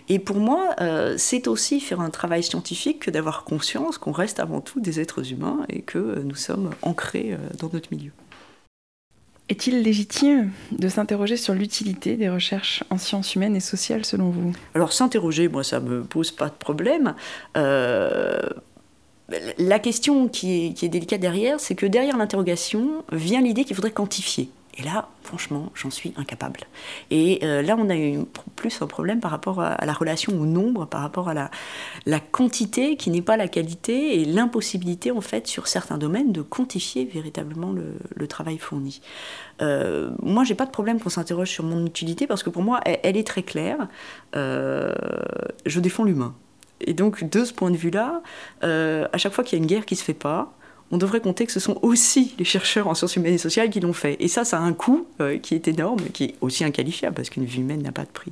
Et 0.09 0.19
pour 0.19 0.35
moi, 0.35 0.75
c'est 1.17 1.47
aussi 1.47 1.79
faire 1.79 2.01
un 2.01 2.11
travail 2.11 2.43
scientifique 2.43 2.99
que 2.99 3.09
d'avoir 3.09 3.43
conscience 3.43 3.97
qu'on 3.97 4.11
reste 4.11 4.39
avant 4.39 4.61
tout 4.61 4.79
des 4.79 4.99
êtres 4.99 5.31
humains 5.31 5.65
et 5.69 5.81
que 5.81 6.19
nous 6.19 6.35
sommes 6.35 6.69
ancrés 6.83 7.35
dans 7.57 7.71
notre 7.73 7.91
milieu. 7.91 8.11
Est-il 9.49 9.81
légitime 9.81 10.51
de 10.71 10.89
s'interroger 10.89 11.37
sur 11.37 11.53
l'utilité 11.53 12.17
des 12.17 12.29
recherches 12.29 12.83
en 12.89 12.97
sciences 12.97 13.35
humaines 13.35 13.55
et 13.55 13.61
sociales 13.61 14.03
selon 14.03 14.29
vous? 14.29 14.51
Alors 14.75 14.91
s'interroger, 14.91 15.47
moi 15.47 15.63
ça 15.63 15.79
me 15.79 16.03
pose 16.03 16.31
pas 16.31 16.49
de 16.49 16.55
problème. 16.55 17.15
Euh, 17.55 18.41
la 19.57 19.79
question 19.79 20.27
qui 20.27 20.67
est, 20.67 20.73
qui 20.73 20.85
est 20.85 20.89
délicate 20.89 21.21
derrière, 21.21 21.59
c'est 21.59 21.75
que 21.75 21.85
derrière 21.85 22.17
l'interrogation 22.17 23.03
vient 23.11 23.41
l'idée 23.41 23.63
qu'il 23.63 23.75
faudrait 23.75 23.91
quantifier. 23.91 24.49
Et 24.79 24.83
là, 24.83 25.09
franchement, 25.23 25.71
j'en 25.73 25.89
suis 25.89 26.13
incapable. 26.17 26.61
Et 27.09 27.39
euh, 27.43 27.63
là, 27.63 27.75
on 27.79 27.89
a 27.89 27.97
eu 27.97 28.19
plus 28.55 28.81
un 28.81 28.87
problème 28.87 29.19
par 29.19 29.31
rapport 29.31 29.59
à, 29.59 29.83
la 29.83 29.93
relation 29.93 30.39
au 30.39 30.45
nombre, 30.45 30.85
par 30.85 31.01
rapport 31.01 31.29
à 31.29 31.33
la, 31.33 32.19
quantité 32.31 32.95
qui 32.95 33.09
n'est 33.09 33.23
pas 33.23 33.37
la 33.37 33.47
qualité 33.47 34.21
et 34.21 34.25
l'impossibilité, 34.25 35.09
en 35.11 35.21
fait, 35.21 35.47
sur 35.47 35.67
certains 35.67 35.97
domaines, 35.97 36.31
de 36.31 36.43
quantifier 36.43 37.05
véritablement 37.05 37.71
le, 37.71 38.27
travail 38.27 38.57
fourni. 38.57 39.01
Euh, 39.61 40.11
moi, 40.21 40.43
j'ai 40.43 40.53
pas 40.53 40.65
de 40.65 40.71
problème 40.71 40.99
qu'on 40.99 41.09
s'interroge 41.09 41.49
sur 41.49 41.63
mon 41.63 41.85
utilité 41.85 42.27
parce 42.27 42.43
que 42.43 42.49
pour 42.49 42.61
moi, 42.61 42.81
elle, 42.83 43.17
est 43.17 43.25
très 43.25 43.41
claire. 43.41 43.87
Euh, 44.35 44.93
je 45.65 45.79
défends 45.79 46.03
l'humain. 46.03 46.35
Et 46.81 46.93
donc, 46.93 47.27
de 47.27 47.43
ce 47.43 47.53
point 47.53 47.71
de 47.71 47.77
vue-là, 47.77 48.21
euh, 48.63 49.07
à 49.11 49.17
chaque 49.17 49.33
fois 49.33 49.43
qu'il 49.43 49.57
y 49.57 49.61
a 49.61 49.63
une 49.63 49.69
guerre 49.69 49.85
qui 49.85 49.95
se 49.95 50.03
fait 50.03 50.13
pas, 50.13 50.53
on 50.91 50.97
devrait 50.97 51.21
compter 51.21 51.45
que 51.45 51.51
ce 51.51 51.59
sont 51.59 51.77
aussi 51.81 52.33
les 52.39 52.45
chercheurs 52.45 52.87
en 52.87 52.95
sciences 52.95 53.15
humaines 53.15 53.33
et 53.33 53.39
sociales 53.39 53.69
qui 53.69 53.79
l'ont 53.79 53.93
fait. 53.93 54.15
Et 54.19 54.27
ça, 54.27 54.45
ça 54.45 54.57
a 54.57 54.61
un 54.61 54.73
coût 54.73 55.07
euh, 55.19 55.37
qui 55.37 55.55
est 55.55 55.67
énorme, 55.67 55.99
qui 56.13 56.25
est 56.25 56.35
aussi 56.41 56.63
inqualifiable, 56.63 57.15
parce 57.15 57.29
qu'une 57.29 57.45
vie 57.45 57.61
humaine 57.61 57.81
n'a 57.81 57.91
pas 57.91 58.03
de 58.03 58.09
prix. 58.09 58.31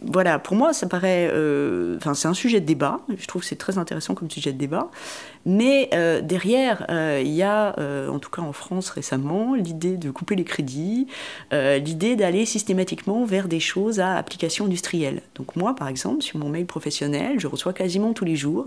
Voilà, 0.00 0.38
pour 0.38 0.56
moi, 0.56 0.72
ça 0.72 0.86
paraît. 0.86 1.28
Euh, 1.32 1.96
enfin, 1.96 2.14
c'est 2.14 2.28
un 2.28 2.34
sujet 2.34 2.60
de 2.60 2.66
débat. 2.66 3.00
Je 3.16 3.26
trouve 3.26 3.42
que 3.42 3.48
c'est 3.48 3.56
très 3.56 3.78
intéressant 3.78 4.14
comme 4.14 4.30
sujet 4.30 4.52
de 4.52 4.58
débat. 4.58 4.90
Mais 5.44 5.88
euh, 5.92 6.20
derrière, 6.20 6.86
euh, 6.90 7.22
il 7.24 7.32
y 7.32 7.42
a, 7.42 7.74
en 8.10 8.18
tout 8.18 8.30
cas 8.30 8.42
en 8.42 8.52
France 8.52 8.90
récemment, 8.90 9.54
l'idée 9.54 9.96
de 9.96 10.10
couper 10.10 10.36
les 10.36 10.44
crédits, 10.44 11.06
l'idée 11.52 12.16
d'aller 12.16 12.44
systématiquement 12.46 13.24
vers 13.24 13.48
des 13.48 13.60
choses 13.60 14.00
à 14.00 14.16
application 14.16 14.66
industrielle. 14.66 15.22
Donc, 15.34 15.56
moi, 15.56 15.74
par 15.74 15.88
exemple, 15.88 16.22
sur 16.22 16.38
mon 16.38 16.48
mail 16.48 16.66
professionnel, 16.66 17.38
je 17.38 17.46
reçois 17.46 17.72
quasiment 17.72 18.12
tous 18.12 18.24
les 18.24 18.36
jours 18.36 18.66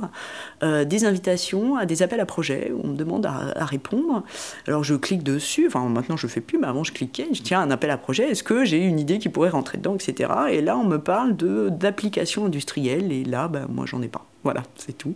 des 0.62 1.06
invitations 1.06 1.76
à 1.76 1.86
des 1.86 2.04
appels 2.04 2.20
à 2.20 2.26
projets 2.26 2.72
où 2.74 2.82
on 2.84 2.88
me 2.90 2.96
demande 2.96 3.26
à, 3.26 3.66
répondre. 3.66 4.24
Alors, 4.68 4.84
je 4.84 4.96
clique 4.96 5.24
dessus. 5.24 5.68
Enfin, 5.68 5.88
maintenant, 5.88 6.18
je 6.18 6.28
ne 6.28 6.32
fais 6.32 6.42
plus, 6.42 6.58
mais 6.58 6.68
avant, 6.68 6.84
je 6.84 6.92
cliquais. 6.92 7.28
Je 7.32 7.42
tiens 7.42 7.62
un 7.62 7.72
appel 7.72 7.90
à 7.90 7.98
projet. 7.98 8.30
Est-ce 8.30 8.44
que 8.44 8.66
j'ai 8.66 8.80
une 8.80 9.00
idée 9.00 9.20
qui 9.20 9.30
pourrait 9.30 9.50
rentrer 9.50 9.78
dedans, 9.78 9.96
etc. 9.96 10.32
Et 10.50 10.62
là, 10.62 10.78
on 10.78 10.84
me 10.84 11.01
parle 11.02 11.36
d'applications 11.36 12.46
industrielles 12.46 13.12
et 13.12 13.24
là, 13.24 13.48
ben, 13.48 13.68
moi, 13.70 13.86
j'en 13.86 14.02
ai 14.02 14.08
pas. 14.08 14.26
Voilà, 14.44 14.64
c'est 14.76 14.98
tout. 14.98 15.16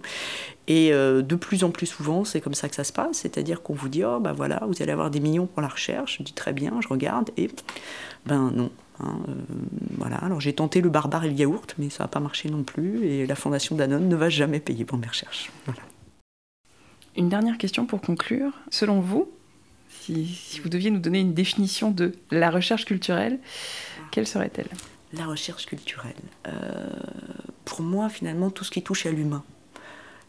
Et 0.67 0.93
euh, 0.93 1.21
de 1.21 1.35
plus 1.35 1.63
en 1.63 1.71
plus 1.71 1.87
souvent, 1.87 2.25
c'est 2.25 2.41
comme 2.41 2.53
ça 2.53 2.69
que 2.69 2.75
ça 2.75 2.83
se 2.83 2.93
passe, 2.93 3.17
c'est-à-dire 3.17 3.63
qu'on 3.63 3.73
vous 3.73 3.89
dit, 3.89 4.03
oh 4.03 4.19
ben 4.19 4.33
voilà, 4.33 4.61
vous 4.67 4.81
allez 4.81 4.91
avoir 4.91 5.09
des 5.09 5.19
millions 5.19 5.47
pour 5.47 5.61
la 5.61 5.67
recherche. 5.67 6.17
Je 6.19 6.23
dis 6.23 6.33
très 6.33 6.53
bien, 6.53 6.73
je 6.81 6.87
regarde 6.87 7.31
et 7.37 7.49
ben 8.25 8.51
non. 8.55 8.69
Hein, 8.99 9.17
euh, 9.27 9.33
voilà, 9.97 10.17
alors 10.17 10.39
j'ai 10.39 10.53
tenté 10.53 10.79
le 10.79 10.89
barbare 10.89 11.25
et 11.25 11.29
le 11.29 11.35
yaourt, 11.35 11.75
mais 11.77 11.89
ça 11.89 12.03
n'a 12.03 12.07
pas 12.07 12.19
marché 12.19 12.49
non 12.49 12.63
plus, 12.63 13.05
et 13.05 13.25
la 13.25 13.35
fondation 13.35 13.75
Danone 13.75 14.07
ne 14.07 14.15
va 14.15 14.29
jamais 14.29 14.59
payer 14.59 14.85
pour 14.85 14.97
mes 14.97 15.07
recherches. 15.07 15.51
Une 17.17 17.29
dernière 17.29 17.57
question 17.57 17.85
pour 17.85 18.01
conclure. 18.01 18.51
Selon 18.69 18.99
vous, 19.01 19.29
si, 19.89 20.27
si 20.27 20.59
vous 20.59 20.69
deviez 20.69 20.91
nous 20.91 20.99
donner 20.99 21.19
une 21.19 21.33
définition 21.33 21.91
de 21.91 22.13
la 22.31 22.49
recherche 22.51 22.85
culturelle, 22.85 23.39
quelle 24.11 24.27
serait-elle? 24.27 24.69
La 25.17 25.25
recherche 25.25 25.65
culturelle. 25.65 26.13
Euh, 26.47 26.51
pour 27.63 27.81
moi, 27.81 28.09
finalement, 28.09 28.49
tout 28.49 28.63
ce 28.63 28.71
qui 28.71 28.81
touche 28.81 29.05
à 29.05 29.11
l'humain. 29.11 29.43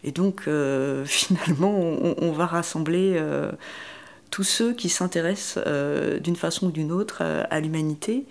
Et 0.05 0.13
donc, 0.13 0.45
euh, 0.47 1.05
finalement, 1.07 1.75
on, 1.75 2.33
va 2.33 2.47
rassembler 2.47 3.15
euh, 3.17 3.53
tous 4.31 4.45
ceux 4.45 4.73
qui 4.73 4.89
s'intéressent 4.89 5.63
d'une 6.21 6.37
façon 6.37 6.69
ou 6.69 6.71
d'une 6.71 6.93
autre 6.93 7.23
à 7.23 7.61
l'humanité, 7.61 8.27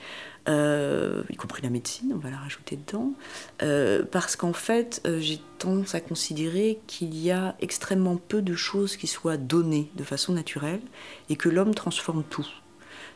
y 0.48 1.36
compris 1.38 1.64
la 1.64 1.70
médecine, 1.70 2.12
on 2.14 2.20
va 2.20 2.30
la 2.30 2.38
rajouter 2.38 2.78
dedans, 2.78 3.14
parce 4.12 4.36
qu'en 4.36 4.54
fait, 4.54 5.02
j'ai 5.20 5.42
tendance 5.58 5.96
à 5.96 6.02
considérer 6.02 6.80
qu'il 6.86 7.18
y 7.18 7.32
a 7.32 7.56
extrêmement 7.62 8.18
peu 8.18 8.44
de 8.44 8.54
choses 8.54 8.96
qui 8.96 9.08
soient 9.08 9.38
données 9.38 9.90
de 9.96 10.04
façon 10.04 10.34
naturelle 10.34 10.82
et 11.30 11.36
que 11.36 11.50
l'homme 11.50 11.74
transforme 11.74 12.24
tout. 12.30 12.48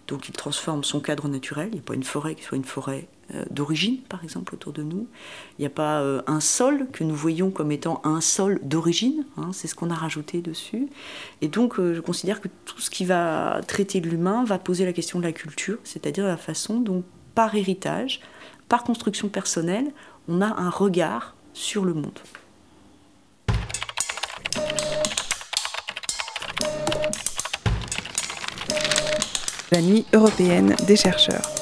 Donc 0.09 0.27
il 0.27 0.33
transforme 0.33 0.83
son 0.83 0.99
cadre 0.99 1.27
naturel, 1.29 1.69
il 1.71 1.75
n'y 1.75 1.79
a 1.79 1.83
pas 1.83 1.93
une 1.93 2.03
forêt 2.03 2.35
qui 2.35 2.43
soit 2.43 2.57
une 2.57 2.65
forêt 2.65 3.07
d'origine, 3.51 3.97
par 4.09 4.23
exemple, 4.23 4.55
autour 4.55 4.73
de 4.73 4.81
nous. 4.81 5.07
Il 5.57 5.61
n'y 5.61 5.67
a 5.67 5.69
pas 5.69 6.03
un 6.25 6.39
sol 6.39 6.87
que 6.91 7.03
nous 7.03 7.13
voyons 7.15 7.51
comme 7.51 7.71
étant 7.71 8.01
un 8.03 8.21
sol 8.21 8.59
d'origine, 8.63 9.23
hein, 9.37 9.51
c'est 9.53 9.67
ce 9.67 9.75
qu'on 9.75 9.91
a 9.91 9.93
rajouté 9.93 10.41
dessus. 10.41 10.87
Et 11.41 11.47
donc 11.47 11.75
je 11.77 11.99
considère 12.01 12.41
que 12.41 12.47
tout 12.65 12.81
ce 12.81 12.89
qui 12.89 13.05
va 13.05 13.61
traiter 13.67 14.01
de 14.01 14.09
l'humain 14.09 14.43
va 14.45 14.57
poser 14.57 14.83
la 14.83 14.93
question 14.93 15.19
de 15.19 15.25
la 15.25 15.31
culture, 15.31 15.77
c'est-à-dire 15.83 16.25
la 16.25 16.37
façon 16.37 16.79
dont 16.81 17.03
par 17.35 17.53
héritage, 17.53 18.19
par 18.67 18.83
construction 18.83 19.29
personnelle, 19.29 19.91
on 20.27 20.41
a 20.41 20.59
un 20.59 20.71
regard 20.71 21.35
sur 21.53 21.85
le 21.85 21.93
monde. 21.93 22.19
La 29.71 29.81
nuit 29.81 30.03
européenne 30.13 30.75
des 30.87 30.95
chercheurs. 30.95 31.58